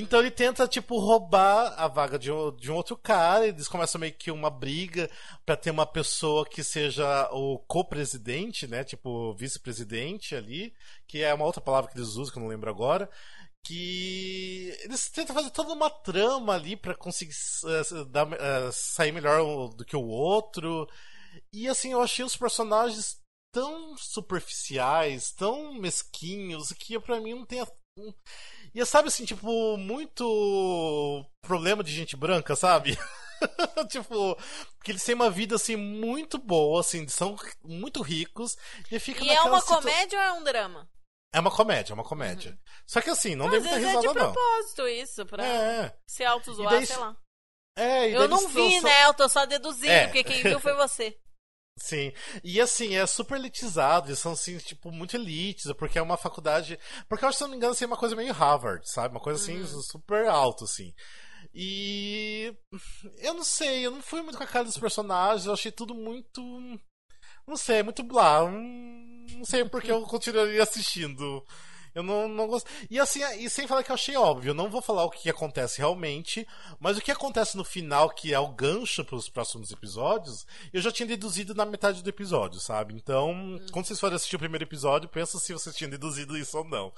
[0.00, 3.46] Então ele tenta, tipo, roubar a vaga de um, de um outro cara.
[3.46, 5.10] Eles começam meio que uma briga
[5.44, 8.84] para ter uma pessoa que seja o co-presidente, né?
[8.84, 10.72] Tipo, vice-presidente ali.
[11.06, 13.08] Que é uma outra palavra que eles usam, que eu não lembro agora
[13.64, 17.34] que eles tentam fazer toda uma trama ali para conseguir
[17.64, 20.88] uh, dar, uh, sair melhor do que o outro.
[21.52, 23.20] E assim, eu achei os personagens
[23.52, 27.62] tão superficiais, tão mesquinhos, que para mim não tem.
[27.96, 28.12] Um...
[28.74, 32.98] E sabe assim, tipo, muito problema de gente branca, sabe?
[33.90, 34.36] tipo,
[34.82, 38.56] que eles têm uma vida assim muito boa, assim, são muito ricos
[38.90, 39.74] e fica E é uma situ...
[39.74, 40.88] comédia ou é um drama?
[41.34, 42.50] É uma comédia, é uma comédia.
[42.50, 42.58] Uhum.
[42.86, 44.32] Só que assim, não deve ter vezes risada, é de não.
[44.32, 45.96] propósito isso, pra é.
[46.06, 47.16] se auto-zoar, daí, sei lá.
[47.76, 48.86] É, e eu não vi, só...
[48.86, 49.06] né?
[49.06, 50.04] Eu tô só deduzindo, É.
[50.04, 51.16] porque quem viu foi você.
[51.78, 52.12] Sim.
[52.44, 56.78] E assim, é super elitizado, eles são assim, tipo, muito elites, porque é uma faculdade.
[57.08, 59.14] Porque eu acho, se não me engano, assim, é uma coisa meio Harvard, sabe?
[59.14, 59.82] Uma coisa assim, Uhum.
[59.82, 60.94] super alto, assim.
[61.54, 62.54] E.
[63.18, 65.94] Eu não sei, eu não fui muito com a cara dos personagens, eu achei tudo
[65.94, 66.40] muito.
[67.46, 68.40] Não sei, muito blá.
[68.50, 68.82] Não
[69.38, 71.44] não sei porque eu continuaria assistindo.
[71.94, 72.68] Eu não, não gosto.
[72.90, 75.28] E assim, e sem falar que eu achei óbvio, eu não vou falar o que
[75.28, 76.46] acontece realmente,
[76.80, 80.80] mas o que acontece no final, que é o gancho para os próximos episódios, eu
[80.80, 82.94] já tinha deduzido na metade do episódio, sabe?
[82.94, 86.64] Então, quando vocês forem assistir o primeiro episódio, pensa se vocês tinham deduzido isso ou
[86.64, 86.92] não.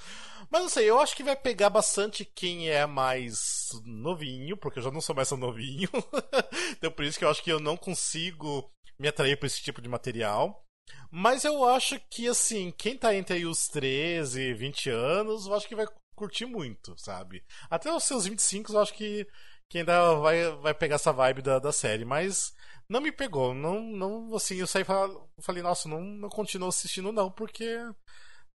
[0.51, 4.82] Mas não sei, eu acho que vai pegar bastante quem é mais novinho, porque eu
[4.82, 5.88] já não sou mais tão novinho.
[6.72, 9.82] então por isso que eu acho que eu não consigo me atrair por esse tipo
[9.82, 10.64] de material.
[11.11, 15.68] Mas eu acho que, assim, quem tá entre os 13 e 20 anos, eu acho
[15.68, 17.45] que vai curtir muito, sabe?
[17.70, 19.26] Até os seus 25, eu acho que,
[19.68, 22.05] que ainda vai, vai pegar essa vibe da, da série.
[22.05, 22.53] Mas
[22.89, 23.55] não me pegou.
[23.55, 27.78] Não, não assim, eu saí e falei, falei, nossa, não, não continuo assistindo, não, porque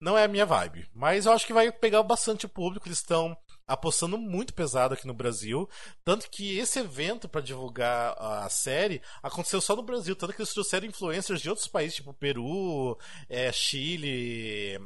[0.01, 0.89] não é a minha vibe.
[0.95, 2.89] Mas eu acho que vai pegar bastante o público.
[2.89, 3.37] Eles estão
[3.68, 5.68] apostando muito pesado aqui no Brasil.
[6.04, 10.16] Tanto que esse evento para divulgar a série aconteceu só no Brasil.
[10.16, 12.98] Tanto que eles trouxeram influencers de outros países, tipo Peru,
[13.28, 14.78] é, Chile.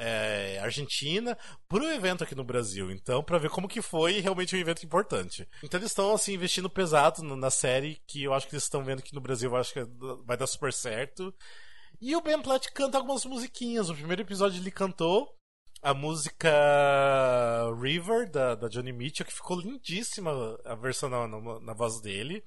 [0.00, 1.36] é, Argentina
[1.68, 5.46] pro evento aqui no Brasil, então para ver como que foi realmente um evento importante.
[5.60, 9.02] Então eles estão assim investindo pesado na série que eu acho que eles estão vendo
[9.02, 9.84] que no Brasil eu acho que
[10.24, 11.34] vai dar super certo.
[12.00, 13.88] E o Ben Platt canta algumas musiquinhas.
[13.88, 15.36] No primeiro episódio ele cantou
[15.82, 16.50] a música
[17.80, 22.44] River, da, da Johnny Mitchell, que ficou lindíssima a versão na, na, na voz dele.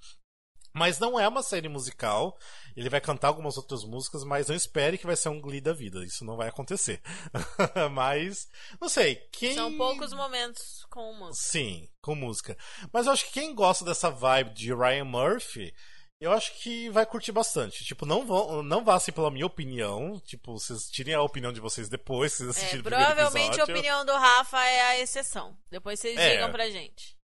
[0.74, 2.38] Mas não é uma série musical.
[2.76, 5.74] Ele vai cantar algumas outras músicas, mas não espere que vai ser um Glee da
[5.74, 6.04] vida.
[6.06, 7.02] Isso não vai acontecer.
[7.92, 8.48] mas,
[8.80, 9.16] não sei.
[9.32, 9.54] Quem...
[9.54, 11.46] São poucos momentos com música.
[11.46, 12.58] Sim, com música.
[12.92, 15.74] Mas eu acho que quem gosta dessa vibe de Ryan Murphy,
[16.22, 17.84] eu acho que vai curtir bastante.
[17.84, 20.20] Tipo, não vão, não vá assim pela minha opinião.
[20.24, 23.64] Tipo, vocês tirem a opinião de vocês depois, vocês É, assistirem o primeiro provavelmente a
[23.64, 25.58] opinião do Rafa é a exceção.
[25.70, 26.34] Depois vocês É.
[26.34, 27.20] digam pra gente.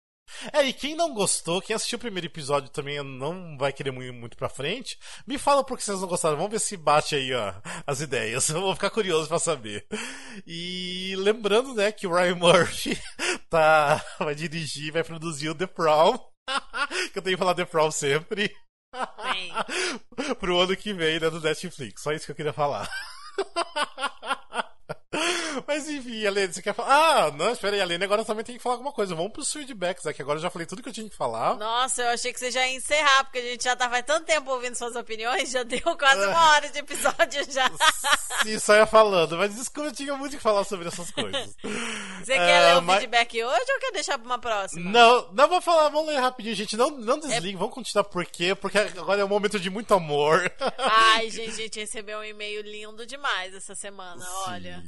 [0.52, 4.12] É, e quem não gostou, quem assistiu o primeiro episódio também não vai querer muito,
[4.14, 6.36] muito pra frente, me fala por que vocês não gostaram.
[6.36, 7.52] Vamos ver se bate aí, ó,
[7.86, 8.48] as ideias.
[8.48, 9.86] Eu vou ficar curioso pra saber.
[10.46, 12.98] E lembrando, né, que o Ryan Murphy
[13.50, 16.16] tá, vai dirigir, vai produzir o The Prom.
[17.12, 18.54] que eu tenho que falar The Prom sempre.
[20.38, 22.02] Pro ano que vem, né, do Netflix.
[22.02, 22.88] Só isso que eu queria falar.
[25.66, 27.26] Mas enfim, Alene, você quer falar?
[27.26, 29.14] Ah, não, espera aí, Alene, agora também tem que falar alguma coisa.
[29.14, 31.56] Vamos pros feedbacks, aqui agora eu já falei tudo que eu tinha que falar.
[31.56, 34.26] Nossa, eu achei que você já ia encerrar, porque a gente já tá faz tanto
[34.26, 37.70] tempo ouvindo suas opiniões, já deu quase uma hora de episódio já.
[38.42, 41.56] Sim, só ia falando, mas desculpa, eu tinha muito que falar sobre essas coisas.
[42.22, 42.98] Você é, quer ler o mas...
[42.98, 44.90] feedback hoje ou quer deixar pra uma próxima?
[44.90, 46.76] Não, não vou falar, vamos ler rapidinho, gente.
[46.76, 47.58] Não, não desligue, é...
[47.58, 48.54] vamos continuar por quê?
[48.54, 50.52] Porque agora é um momento de muito amor.
[50.78, 54.32] Ai, gente, a gente recebeu um e-mail lindo demais essa semana, Sim.
[54.46, 54.82] olha.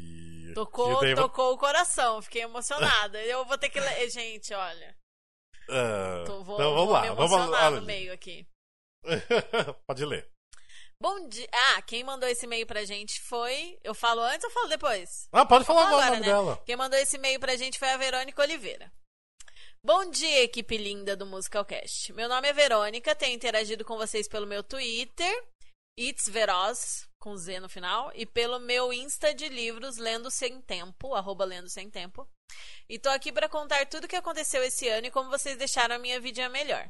[0.56, 1.14] Tocou, daí...
[1.14, 3.22] tocou o coração, fiquei emocionada.
[3.22, 4.08] Eu vou ter que ler.
[4.08, 4.96] Gente, olha.
[5.68, 7.70] Uh, Tô, vou, então vamos lá, me vamos lá.
[7.72, 8.48] no meio aqui.
[9.86, 10.26] Pode ler.
[10.98, 11.46] Bom dia.
[11.52, 13.78] Ah, quem mandou esse e-mail pra gente foi.
[13.84, 15.28] Eu falo antes ou falo depois?
[15.30, 16.26] Ah, pode falar agora, o nome né?
[16.26, 16.62] dela.
[16.64, 18.90] Quem mandou esse e-mail pra gente foi a Verônica Oliveira.
[19.84, 22.14] Bom dia, equipe linda do Musicalcast.
[22.14, 25.44] Meu nome é Verônica, tenho interagido com vocês pelo meu Twitter,
[25.98, 31.12] It's Veroz, com Z no final, e pelo meu Insta de livros Lendo Sem Tempo,
[31.12, 32.24] arroba Lendo Sem Tempo.
[32.88, 35.96] E tô aqui para contar tudo o que aconteceu esse ano e como vocês deixaram
[35.96, 36.88] a minha vida melhor.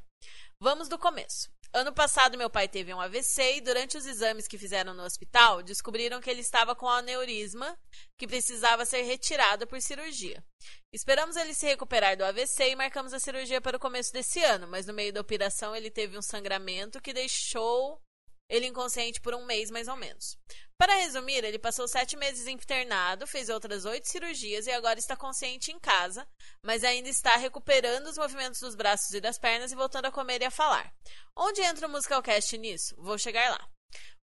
[0.60, 1.48] Vamos do começo.
[1.72, 5.62] Ano passado, meu pai teve um AVC e, durante os exames que fizeram no hospital,
[5.62, 7.74] descobriram que ele estava com aneurisma
[8.18, 10.44] que precisava ser retirado por cirurgia.
[10.92, 14.68] Esperamos ele se recuperar do AVC e marcamos a cirurgia para o começo desse ano,
[14.68, 18.02] mas no meio da operação ele teve um sangramento que deixou
[18.48, 20.38] ele inconsciente por um mês mais ou menos.
[20.78, 25.72] Para resumir, ele passou sete meses internado, fez outras oito cirurgias e agora está consciente
[25.72, 26.26] em casa,
[26.62, 30.42] mas ainda está recuperando os movimentos dos braços e das pernas e voltando a comer
[30.42, 30.92] e a falar.
[31.34, 32.94] Onde entra o Musicalcast nisso?
[32.98, 33.75] Vou chegar lá.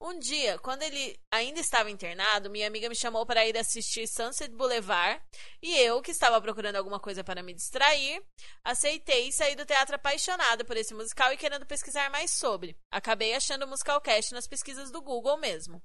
[0.05, 4.53] Um dia, quando ele ainda estava internado, minha amiga me chamou para ir assistir Sunset
[4.53, 5.23] Boulevard
[5.63, 8.21] e eu, que estava procurando alguma coisa para me distrair,
[8.65, 12.77] aceitei e saí do teatro apaixonada por esse musical e querendo pesquisar mais sobre.
[12.91, 15.81] Acabei achando o Musicalcast nas pesquisas do Google mesmo.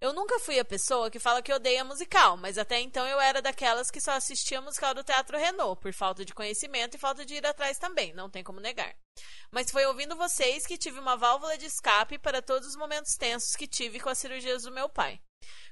[0.00, 3.42] Eu nunca fui a pessoa que fala que odeia musical, mas até então eu era
[3.42, 7.34] daquelas que só assistia musical do Teatro Renault, por falta de conhecimento e falta de
[7.34, 8.94] ir atrás também, não tem como negar.
[9.50, 13.56] Mas foi ouvindo vocês que tive uma válvula de escape para todos os momentos tensos
[13.56, 15.20] que tive com as cirurgias do meu pai.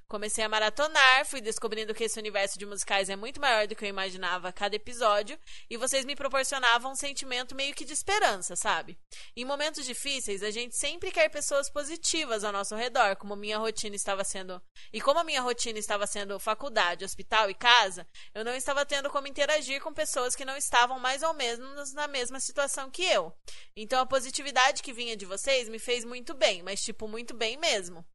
[0.09, 3.85] Comecei a maratonar, fui descobrindo que esse universo de musicais é muito maior do que
[3.85, 5.37] eu imaginava a cada episódio,
[5.69, 8.97] e vocês me proporcionavam um sentimento meio que de esperança, sabe?
[9.37, 13.97] Em momentos difíceis, a gente sempre quer pessoas positivas ao nosso redor, como minha rotina
[13.97, 14.63] estava sendo.
[14.93, 19.11] E como a minha rotina estava sendo faculdade, hospital e casa, eu não estava tendo
[19.11, 23.33] como interagir com pessoas que não estavam mais ou menos na mesma situação que eu.
[23.75, 27.57] Então a positividade que vinha de vocês me fez muito bem, mas tipo, muito bem
[27.57, 28.07] mesmo.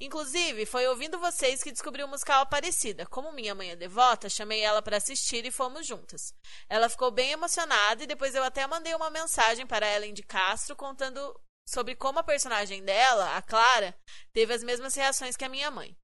[0.00, 3.04] Inclusive, foi ouvindo vocês que descobri o musical Aparecida.
[3.06, 6.32] Como minha mãe é devota, chamei ela para assistir e fomos juntas.
[6.68, 10.76] Ela ficou bem emocionada e depois eu até mandei uma mensagem para Ellen de Castro
[10.76, 11.20] contando
[11.68, 13.94] sobre como a personagem dela, a Clara,
[14.32, 15.97] teve as mesmas reações que a minha mãe.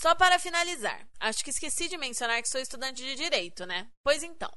[0.00, 3.90] Só para finalizar, acho que esqueci de mencionar que sou estudante de direito, né?
[4.04, 4.48] Pois então,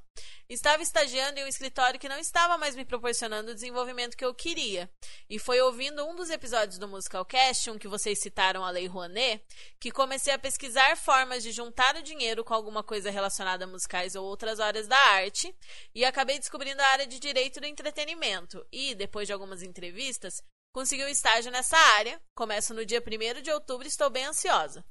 [0.47, 4.35] estava estagiando em um escritório que não estava mais me proporcionando o desenvolvimento que eu
[4.35, 4.87] queria.
[5.27, 9.43] E foi ouvindo um dos episódios do Musicalcast, um que vocês citaram a Lei Rouanet,
[9.79, 14.13] que comecei a pesquisar formas de juntar o dinheiro com alguma coisa relacionada a musicais
[14.13, 15.51] ou outras áreas da arte,
[15.95, 18.63] e acabei descobrindo a área de direito do entretenimento.
[18.71, 20.35] E, depois de algumas entrevistas,
[20.71, 22.21] consegui um estágio nessa área.
[22.37, 24.85] Começo no dia 1 de outubro e estou bem ansiosa.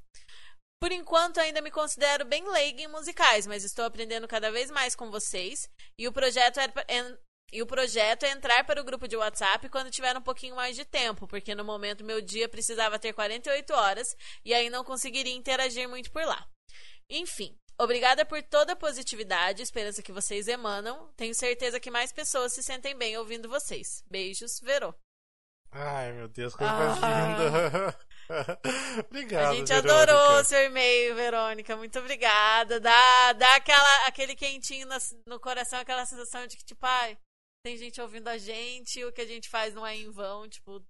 [0.81, 4.95] Por enquanto, ainda me considero bem leiga em musicais, mas estou aprendendo cada vez mais
[4.95, 5.69] com vocês.
[5.95, 7.17] E o projeto é, é,
[7.53, 10.75] e o projeto é entrar para o grupo de WhatsApp quando tiver um pouquinho mais
[10.75, 15.35] de tempo, porque no momento meu dia precisava ter 48 horas e aí não conseguiria
[15.35, 16.49] interagir muito por lá.
[17.07, 21.13] Enfim, obrigada por toda a positividade e esperança que vocês emanam.
[21.15, 24.03] Tenho certeza que mais pessoas se sentem bem ouvindo vocês.
[24.09, 24.95] Beijos, Verô.
[25.71, 27.99] Ai, meu Deus, coisa mais linda.
[29.09, 29.51] Obrigado.
[29.51, 29.93] A gente Verônica.
[29.93, 31.75] adorou seu e-mail, Verônica.
[31.75, 32.79] Muito obrigada.
[32.79, 37.17] Dá, dá aquela, aquele quentinho no, no coração, aquela sensação de que, tipo, ai,
[37.63, 40.83] tem gente ouvindo a gente, o que a gente faz não é em vão, tipo,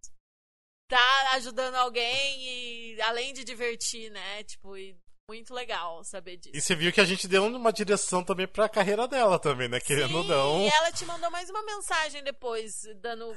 [0.90, 4.44] tá ajudando alguém e além de divertir, né?
[4.44, 4.98] Tipo, e
[5.30, 6.56] muito legal saber disso.
[6.56, 9.80] E você viu que a gente deu uma direção também pra carreira dela também, né?
[9.80, 10.62] Querendo Sim, ou não.
[10.62, 13.34] E ela te mandou mais uma mensagem depois, dando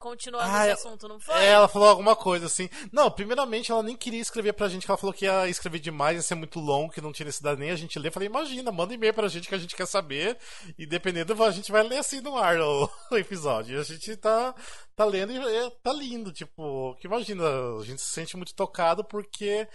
[0.00, 1.34] continuando ah, esse assunto, não foi?
[1.36, 2.70] É, ela falou alguma coisa assim.
[2.90, 6.16] Não, primeiramente ela nem queria escrever pra gente, que ela falou que ia escrever demais,
[6.16, 8.10] ia ser muito longo, que não tinha necessidade nem a gente ler.
[8.10, 10.38] falei, imagina, manda e-mail pra gente que a gente quer saber.
[10.78, 13.76] E dependendo, a gente vai ler assim no ar o, o episódio.
[13.76, 14.54] E a gente tá,
[14.96, 17.44] tá lendo e é, tá lindo, tipo, que imagina,
[17.78, 19.68] a gente se sente muito tocado porque.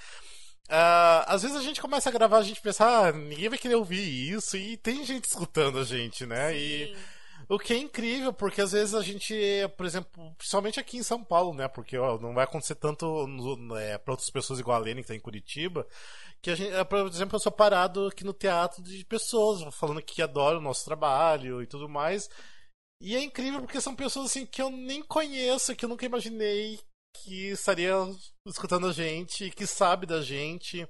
[0.68, 3.76] Uh, às vezes a gente começa a gravar, a gente pensa, ah, ninguém vai querer
[3.76, 6.54] ouvir isso, e tem gente escutando a gente, né?
[6.54, 6.58] Sim.
[6.58, 6.98] E
[7.48, 9.36] O que é incrível, porque às vezes a gente,
[9.78, 11.68] por exemplo, principalmente aqui em São Paulo, né?
[11.68, 13.28] Porque ó, não vai acontecer tanto
[13.78, 15.88] é, para outras pessoas igual a Lene que tá em Curitiba,
[16.42, 20.02] que a gente, é, por exemplo, eu sou parado aqui no teatro de pessoas falando
[20.02, 22.30] que adoram o nosso trabalho e tudo mais.
[23.02, 26.80] E é incrível porque são pessoas assim que eu nem conheço, que eu nunca imaginei
[27.16, 27.94] que estaria
[28.48, 30.88] escutando a gente, que sabe da gente.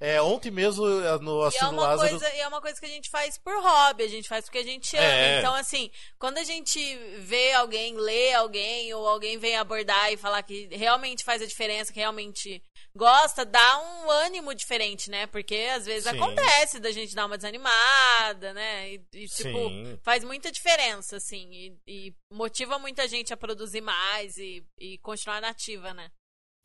[0.00, 2.10] É, ontem mesmo é, no Assunto e é uma Lázaro...
[2.10, 4.58] Coisa, e é uma coisa que a gente faz por hobby, a gente faz porque
[4.58, 5.04] a gente ama.
[5.04, 5.38] É.
[5.38, 6.78] Então, assim, quando a gente
[7.18, 11.92] vê alguém, lê alguém, ou alguém vem abordar e falar que realmente faz a diferença,
[11.92, 12.62] que realmente
[12.94, 15.26] gosta, dá um ânimo diferente, né?
[15.26, 16.16] Porque às vezes Sim.
[16.16, 18.90] acontece da gente dar uma desanimada, né?
[18.90, 19.58] E, e tipo,
[20.02, 21.48] faz muita diferença, assim.
[21.52, 26.10] E, e, motiva muita gente a produzir mais e, e continuar nativa, né?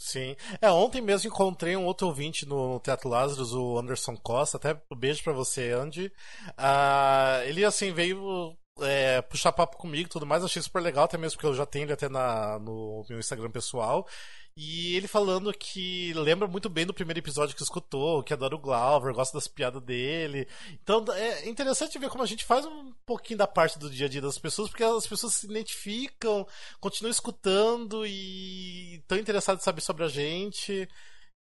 [0.03, 0.35] Sim.
[0.61, 4.57] É, ontem mesmo encontrei um outro ouvinte no, Teatro Lázaro, o Anderson Costa.
[4.57, 6.11] Até um beijo para você, Andy.
[6.59, 10.43] Uh, ele, assim, veio é, puxar papo comigo e tudo mais.
[10.43, 13.51] Achei super legal, até mesmo porque eu já tenho ele até na, no meu Instagram
[13.51, 14.07] pessoal.
[14.55, 18.59] E ele falando que lembra muito bem do primeiro episódio que escutou, que adora o
[18.59, 20.47] Glauber, gosta das piadas dele.
[20.83, 24.09] Então é interessante ver como a gente faz um pouquinho da parte do dia a
[24.09, 26.47] dia das pessoas, porque as pessoas se identificam,
[26.79, 30.87] continuam escutando e estão interessadas em saber sobre a gente.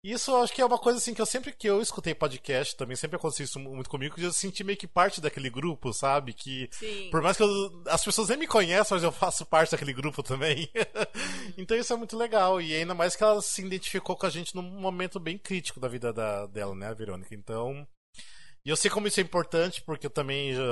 [0.04, 2.76] Isso eu acho que é uma coisa assim que eu sempre que eu escutei podcast
[2.76, 6.32] também, sempre aconteceu isso muito comigo, que eu senti meio que parte daquele grupo, sabe?
[6.32, 7.08] Que Sim.
[7.08, 10.20] por mais que eu, as pessoas nem me conheçam, mas eu faço parte daquele grupo
[10.20, 10.68] também.
[11.56, 12.60] então isso é muito legal.
[12.60, 15.86] E ainda mais que ela se identificou com a gente num momento bem crítico da
[15.86, 17.32] vida da, dela, né, a Verônica?
[17.32, 17.86] Então,
[18.64, 20.54] e eu sei como isso é importante, porque eu também.
[20.54, 20.62] Já,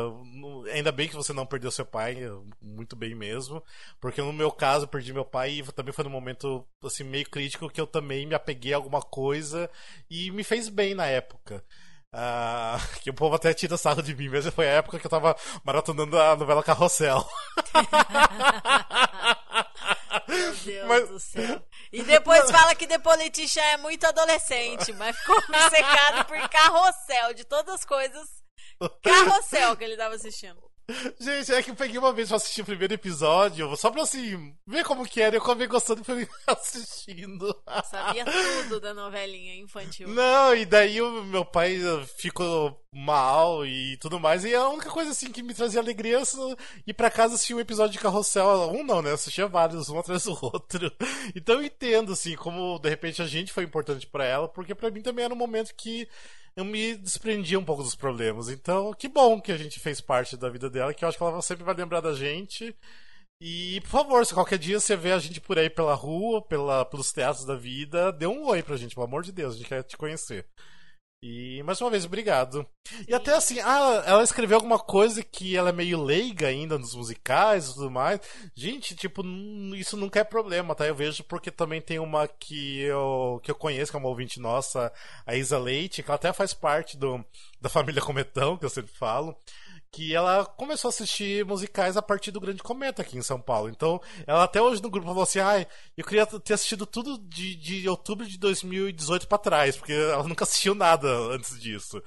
[0.73, 2.17] ainda bem que você não perdeu seu pai,
[2.63, 3.61] muito bem mesmo.
[4.01, 7.29] Porque no meu caso, eu perdi meu pai e também foi num momento assim, meio
[7.29, 9.69] crítico que eu também me apeguei a alguma coisa
[10.09, 11.65] e me fez bem na época.
[12.13, 15.11] Uh, que o povo até tira sarro de mim, mas foi a época que eu
[15.11, 17.27] tava maratonando a novela Carrossel.
[20.29, 21.09] Meu Deus mas...
[21.09, 21.63] do céu.
[21.93, 27.45] E depois fala que The Politician é muito adolescente, mas ficou secado por carrossel, de
[27.45, 28.29] todas as coisas.
[29.03, 30.70] Carrossel que ele tava assistindo.
[31.21, 34.55] Gente, é que eu peguei uma vez pra assistir o primeiro episódio, só pra assim,
[34.67, 37.55] ver como que era, eu acabei gostando e fui assistindo.
[37.91, 40.09] Sabia tudo da novelinha infantil.
[40.09, 41.79] Não, e daí o meu pai
[42.17, 46.23] ficou mal e tudo mais, e a única coisa assim que me trazia alegria é
[46.87, 48.71] ir pra casa assistir um episódio de carrossel.
[48.73, 49.11] Um não, né?
[49.11, 50.93] Eu assistia vários, um atrás do outro.
[51.35, 54.91] Então eu entendo, assim, como de repente a gente foi importante para ela, porque para
[54.91, 56.09] mim também era um momento que
[56.57, 58.49] eu me desprendi um pouco dos problemas.
[58.49, 61.25] Então, que bom que a gente fez parte da vida dela, que eu acho que
[61.25, 62.75] ela sempre vai lembrar da gente.
[63.41, 66.85] E, por favor, se qualquer dia você vê a gente por aí pela rua, pela,
[66.85, 69.69] pelos teatros da vida, dê um oi pra gente, pelo amor de Deus, a gente
[69.69, 70.47] quer te conhecer.
[71.23, 72.67] E mais uma vez, obrigado.
[72.89, 73.05] Sim.
[73.07, 76.95] E até assim, ah, ela escreveu alguma coisa que ela é meio leiga ainda nos
[76.95, 78.21] musicais e tudo mais.
[78.55, 79.23] Gente, tipo,
[79.75, 80.87] isso nunca é problema, tá?
[80.87, 84.41] Eu vejo porque também tem uma que eu, que eu conheço, que é uma ouvinte
[84.41, 84.91] nossa,
[85.27, 87.23] a Isa Leite, que ela até faz parte do,
[87.61, 89.37] da família Cometão, que eu sempre falo
[89.93, 93.69] que ela começou a assistir musicais a partir do Grande Cometa aqui em São Paulo.
[93.69, 95.67] Então, ela até hoje no grupo falou assim: ah,
[95.97, 100.45] eu queria ter assistido tudo de, de outubro de 2018 para trás, porque ela nunca
[100.45, 102.03] assistiu nada antes disso.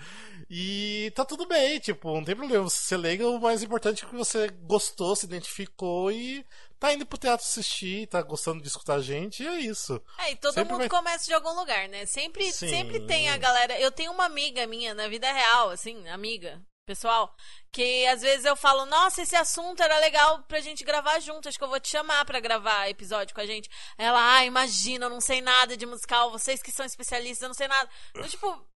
[0.50, 4.16] E tá tudo bem, tipo, não tem problema você legal, o mais importante é que
[4.16, 6.46] você gostou, se identificou e
[6.80, 10.02] tá indo pro teatro assistir, tá gostando de escutar a gente, e é isso.
[10.20, 10.90] É, e todo sempre mundo vai...
[10.90, 12.06] começa de algum lugar, né?
[12.06, 13.80] Sempre, sempre tem a galera.
[13.80, 17.34] Eu tenho uma amiga minha na vida real, assim, amiga, pessoal,
[17.72, 21.58] que às vezes eu falo, nossa, esse assunto era legal pra gente gravar junto, acho
[21.58, 23.70] que eu vou te chamar pra gravar episódio com a gente.
[23.98, 27.56] Ela, ah, imagina, eu não sei nada de musical, vocês que são especialistas, eu não
[27.56, 27.90] sei nada.
[28.12, 28.68] Então, tipo,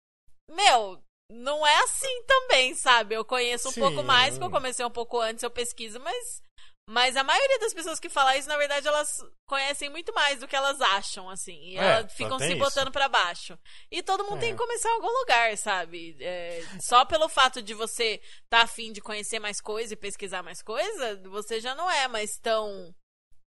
[0.50, 3.14] meu, não é assim também, sabe?
[3.14, 3.80] Eu conheço um Sim.
[3.80, 6.42] pouco mais, porque eu comecei um pouco antes, eu pesquiso, mas
[6.89, 10.47] mas a maioria das pessoas que falam isso, na verdade, elas conhecem muito mais do
[10.47, 11.59] que elas acham, assim.
[11.70, 13.59] E é, elas ficam se botando para baixo.
[13.91, 14.41] E todo mundo é.
[14.41, 16.16] tem que começar em algum lugar, sabe?
[16.20, 20.45] É, só pelo fato de você estar tá afim de conhecer mais coisa e pesquisar
[20.45, 22.95] mais coisa, você já não é mais tão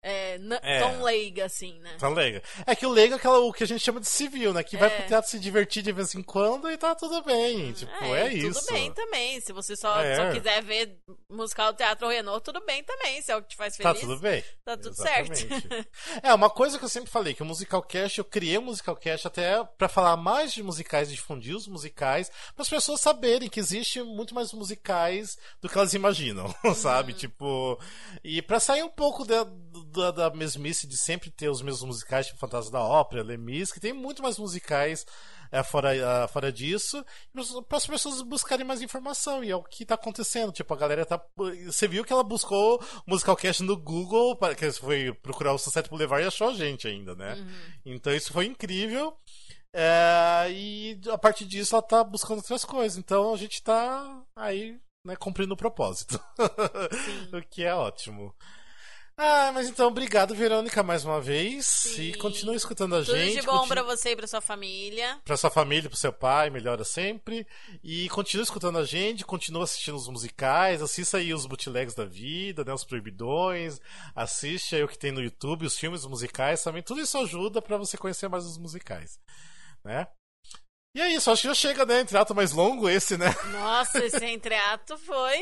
[0.04, 1.94] é, é, tão leiga assim, né?
[1.96, 2.42] Tão leiga.
[2.66, 4.64] É que o leigo é aquela, o que a gente chama de civil, né?
[4.64, 4.78] Que é.
[4.80, 7.70] vai pro teatro se divertir de vez em quando e tá tudo bem.
[7.70, 8.60] Hum, tipo, é, é isso.
[8.60, 9.40] Tudo bem também.
[9.40, 10.16] Se você só, é.
[10.16, 10.98] só quiser ver
[11.30, 13.22] musical do Teatro Renault, tudo bem também.
[13.22, 14.00] Se é o que te faz tá feliz.
[14.00, 14.44] Tá tudo bem.
[14.64, 15.48] Tá tudo Exatamente.
[15.48, 15.88] certo.
[16.20, 18.96] é, uma coisa que eu sempre falei, que o Musical Cast, eu criei o Musical
[18.96, 23.60] Cast até para falar mais de musicais, difundir os musicais, para as pessoas saberem que
[23.60, 27.12] existe muito mais musicais do que elas imaginam, sabe?
[27.12, 27.18] Uhum.
[27.18, 27.80] Tipo,
[28.24, 29.34] e para sair um pouco de,
[29.92, 33.80] da, da mesmice de sempre ter os mesmos musicais, tipo Fantasma da Ópera, Lemis, que
[33.80, 35.06] tem muito mais musicais
[35.52, 37.04] é, fora, uh, fora disso,
[37.68, 40.50] para as pessoas buscarem mais informação, e é o que tá acontecendo.
[40.50, 41.22] Tipo, a galera tá.
[41.66, 46.24] Você viu que ela buscou o Musicalcast no Google, que foi procurar o Sunset Boulevard
[46.24, 47.34] e achou a gente ainda, né?
[47.34, 47.94] Uhum.
[47.94, 49.14] Então isso foi incrível.
[49.74, 52.96] É, e a partir disso ela tá buscando outras coisas.
[52.96, 56.18] Então a gente tá aí, né, cumprindo o propósito.
[57.30, 58.34] o que é ótimo.
[59.24, 61.64] Ah, mas então, obrigado, Verônica, mais uma vez.
[61.64, 62.02] Sim.
[62.08, 63.34] E continue escutando a Tudo gente.
[63.34, 63.68] Tudo de bom continue...
[63.68, 65.20] pra você e pra sua família.
[65.24, 67.46] Pra sua família, pro seu pai, melhora sempre.
[67.84, 72.64] E continue escutando a gente, continue assistindo os musicais, assista aí os bootlegs da vida,
[72.64, 73.80] né, os proibidões,
[74.12, 76.82] assiste aí o que tem no YouTube, os filmes musicais também.
[76.82, 79.20] Tudo isso ajuda para você conhecer mais os musicais,
[79.84, 80.08] né?
[80.96, 82.00] E é isso, acho que já chega, né?
[82.00, 83.32] Entreato mais longo esse, né?
[83.52, 85.40] Nossa, esse entreato foi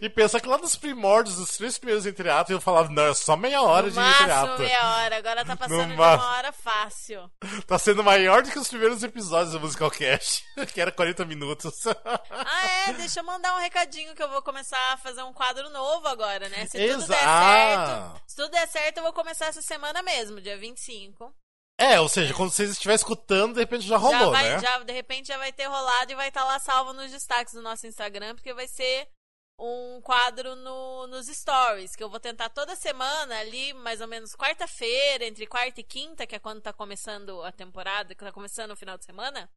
[0.00, 3.36] e pensa que lá nos primórdios, dos três primeiros entreatos, eu falava, não, é só
[3.36, 4.62] meia hora no de máximo entreato.
[4.62, 7.30] meia hora, agora tá passando de uma hora fácil.
[7.66, 11.86] Tá sendo maior do que os primeiros episódios do Musical Cast, que era 40 minutos.
[11.86, 15.68] ah, é, deixa eu mandar um recadinho que eu vou começar a fazer um quadro
[15.70, 16.66] novo agora, né?
[16.66, 20.56] Se tudo der certo, se tudo der certo, eu vou começar essa semana mesmo, dia
[20.56, 21.32] 25.
[21.78, 24.58] É, ou seja, quando vocês estiverem escutando, de repente já rolou, já vai, né?
[24.60, 27.52] Já, de repente já vai ter rolado e vai estar tá lá salvo nos destaques
[27.52, 29.08] do nosso Instagram, porque vai ser
[29.58, 34.34] um quadro no, nos stories, que eu vou tentar toda semana, ali, mais ou menos
[34.34, 38.70] quarta-feira, entre quarta e quinta, que é quando tá começando a temporada, que tá começando
[38.70, 39.50] o final de semana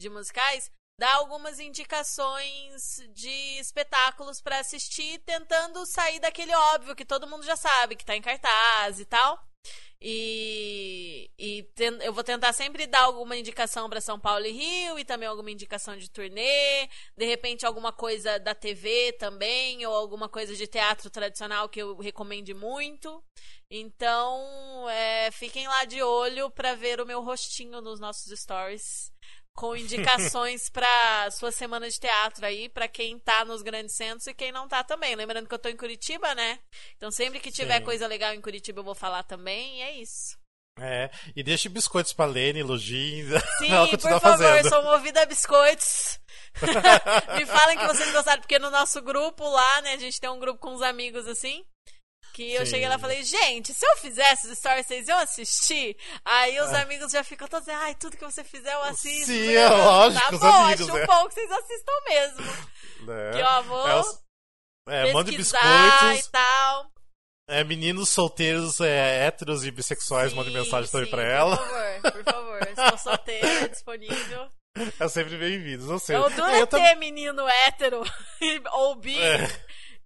[0.00, 7.26] de musicais, dar algumas indicações de espetáculos para assistir, tentando sair daquele óbvio que todo
[7.26, 9.47] mundo já sabe, que tá em cartaz e tal.
[10.00, 14.96] E, e ten, eu vou tentar sempre dar alguma indicação para São Paulo e Rio
[14.96, 20.28] e também alguma indicação de turnê, de repente alguma coisa da TV também ou alguma
[20.28, 23.22] coisa de teatro tradicional que eu recomende muito.
[23.68, 29.12] Então, é, fiquem lá de olho para ver o meu rostinho nos nossos stories
[29.58, 34.32] com indicações para sua semana de teatro aí, para quem tá nos grandes centros e
[34.32, 35.16] quem não tá também.
[35.16, 36.60] Lembrando que eu tô em Curitiba, né?
[36.96, 37.84] Então sempre que tiver Sim.
[37.84, 40.38] coisa legal em Curitiba eu vou falar também, e é isso.
[40.80, 43.24] É, e deixe biscoitos pra Lene, elogiem.
[43.58, 44.68] Sim, por favor, fazendo.
[44.68, 46.20] sou movida a biscoitos.
[47.36, 50.38] Me falem que vocês gostaram, porque no nosso grupo lá, né, a gente tem um
[50.38, 51.64] grupo com uns amigos assim.
[52.38, 52.70] Que eu Sim.
[52.70, 55.96] cheguei lá e falei, gente, se eu fizesse os stories, vocês iam assistir?
[56.24, 56.82] Aí os é.
[56.82, 59.26] amigos já ficam todos ai, tudo que você fizer eu assisto.
[59.26, 61.06] Sim, é lógico, tá os bom, amigos, acho é.
[61.08, 62.68] bom que vocês assistam mesmo.
[63.10, 63.30] É.
[63.30, 64.24] Que ó, vou é, os...
[64.88, 66.26] é, mande biscoitos.
[66.26, 66.92] e tal.
[67.48, 71.56] É, meninos solteiros, é, héteros e bissexuais, mandem mensagem também pra ela.
[71.56, 72.68] Por favor, por favor.
[72.68, 74.48] Estou solteira, é disponível.
[75.00, 76.14] É sempre bem-vindos, não sei.
[76.14, 78.04] Eu duro é, ter menino hétero
[78.74, 79.20] ou bi.
[79.20, 79.48] É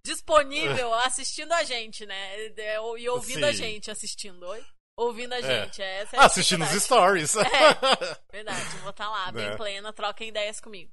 [0.05, 2.35] disponível assistindo a gente, né?
[2.57, 3.45] É, e ouvindo Sim.
[3.45, 4.45] a gente assistindo.
[4.45, 4.63] Oi?
[4.95, 5.41] Ouvindo a é.
[5.41, 5.81] gente.
[5.81, 6.01] É.
[6.01, 7.35] Essa é Assistindo os stories.
[7.43, 8.77] É, verdade.
[8.81, 9.55] Vou estar tá lá, bem é.
[9.55, 10.91] plena, troquem ideias comigo.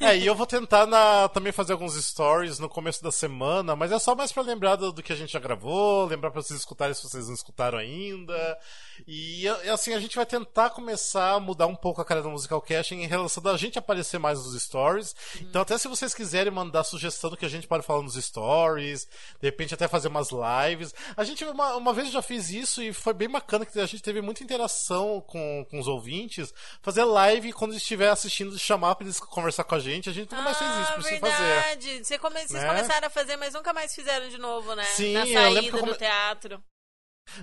[0.00, 3.90] É, e eu vou tentar na, também fazer alguns stories no começo da semana, mas
[3.90, 6.60] é só mais para lembrar do, do, que a gente já gravou, lembrar para vocês
[6.60, 8.58] escutarem se vocês não escutaram ainda.
[9.06, 12.60] E assim, a gente vai tentar começar a mudar um pouco a cara do Musical
[12.60, 15.14] Cast em relação da gente aparecer mais nos stories.
[15.34, 15.46] Uhum.
[15.48, 19.06] Então, até se vocês quiserem mandar sugestão do que a gente pode falar nos stories,
[19.40, 20.94] de repente até fazer umas lives.
[21.16, 24.02] A gente, uma, uma vez já fiz isso e foi bem bacana que a gente
[24.02, 26.52] teve muita interação com, com os ouvintes.
[26.80, 30.42] Fazer live quando estiver assistindo, chamar para eles conversar com a gente, a gente nunca
[30.42, 31.86] mais fez isso, precisa verdade.
[31.88, 32.04] fazer.
[32.04, 32.40] Você come...
[32.40, 32.68] Vocês né?
[32.68, 34.84] começaram a fazer, mas nunca mais fizeram de novo, né?
[34.84, 35.92] Sim, Na saída come...
[35.92, 36.62] do teatro.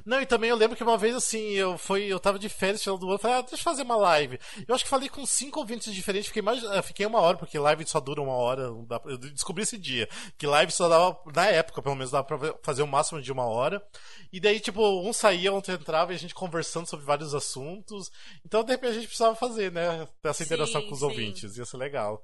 [0.06, 2.82] Não, e também eu lembro que uma vez assim, eu fui, eu tava de férias
[2.82, 4.40] final do ano, falei, ah, deixa eu fazer uma live.
[4.68, 7.88] Eu acho que falei com cinco ouvintes diferentes, fiquei mais, fiquei uma hora, porque live
[7.88, 8.64] só dura uma hora.
[9.06, 10.08] Eu descobri esse dia,
[10.38, 13.46] que live só dava, na época, pelo menos, dava pra fazer o máximo de uma
[13.46, 13.82] hora.
[14.32, 18.12] E daí, tipo, um saía, outro entrava e a gente conversando sobre vários assuntos.
[18.46, 20.08] Então, de repente, a gente precisava fazer, né?
[20.24, 21.06] Essa interação sim, com os sim.
[21.06, 22.24] ouvintes, ia ser legal.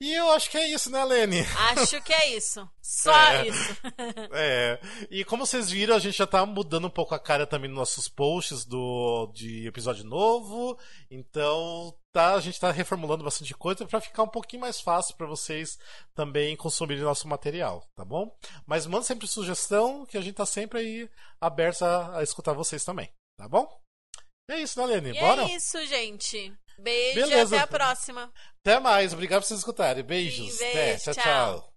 [0.00, 1.40] E eu acho que é isso, né, Lene?
[1.70, 2.68] Acho que é isso.
[2.82, 3.76] Só é, isso.
[4.34, 4.80] é.
[5.10, 7.78] E como vocês viram, a gente já tá mudando um pouco a cara também nos
[7.78, 10.78] nossos posts do, de episódio novo.
[11.10, 15.26] Então, tá, a gente tá reformulando bastante coisa para ficar um pouquinho mais fácil para
[15.26, 15.78] vocês
[16.14, 18.36] também consumirem nosso material, tá bom?
[18.66, 22.84] Mas manda sempre sugestão, que a gente tá sempre aí aberto a, a escutar vocês
[22.84, 23.68] também, tá bom?
[24.50, 25.16] É isso, né, Lene?
[25.16, 25.42] E Bora?
[25.42, 26.52] É isso, gente.
[26.78, 27.56] Beijo Beleza.
[27.56, 28.32] e até a próxima.
[28.60, 29.12] Até mais.
[29.12, 30.02] Obrigado por vocês escutarem.
[30.02, 30.58] Beijos.
[30.58, 30.96] Beijo, até.
[30.96, 31.14] tchau.
[31.14, 31.22] tchau.
[31.22, 31.73] tchau.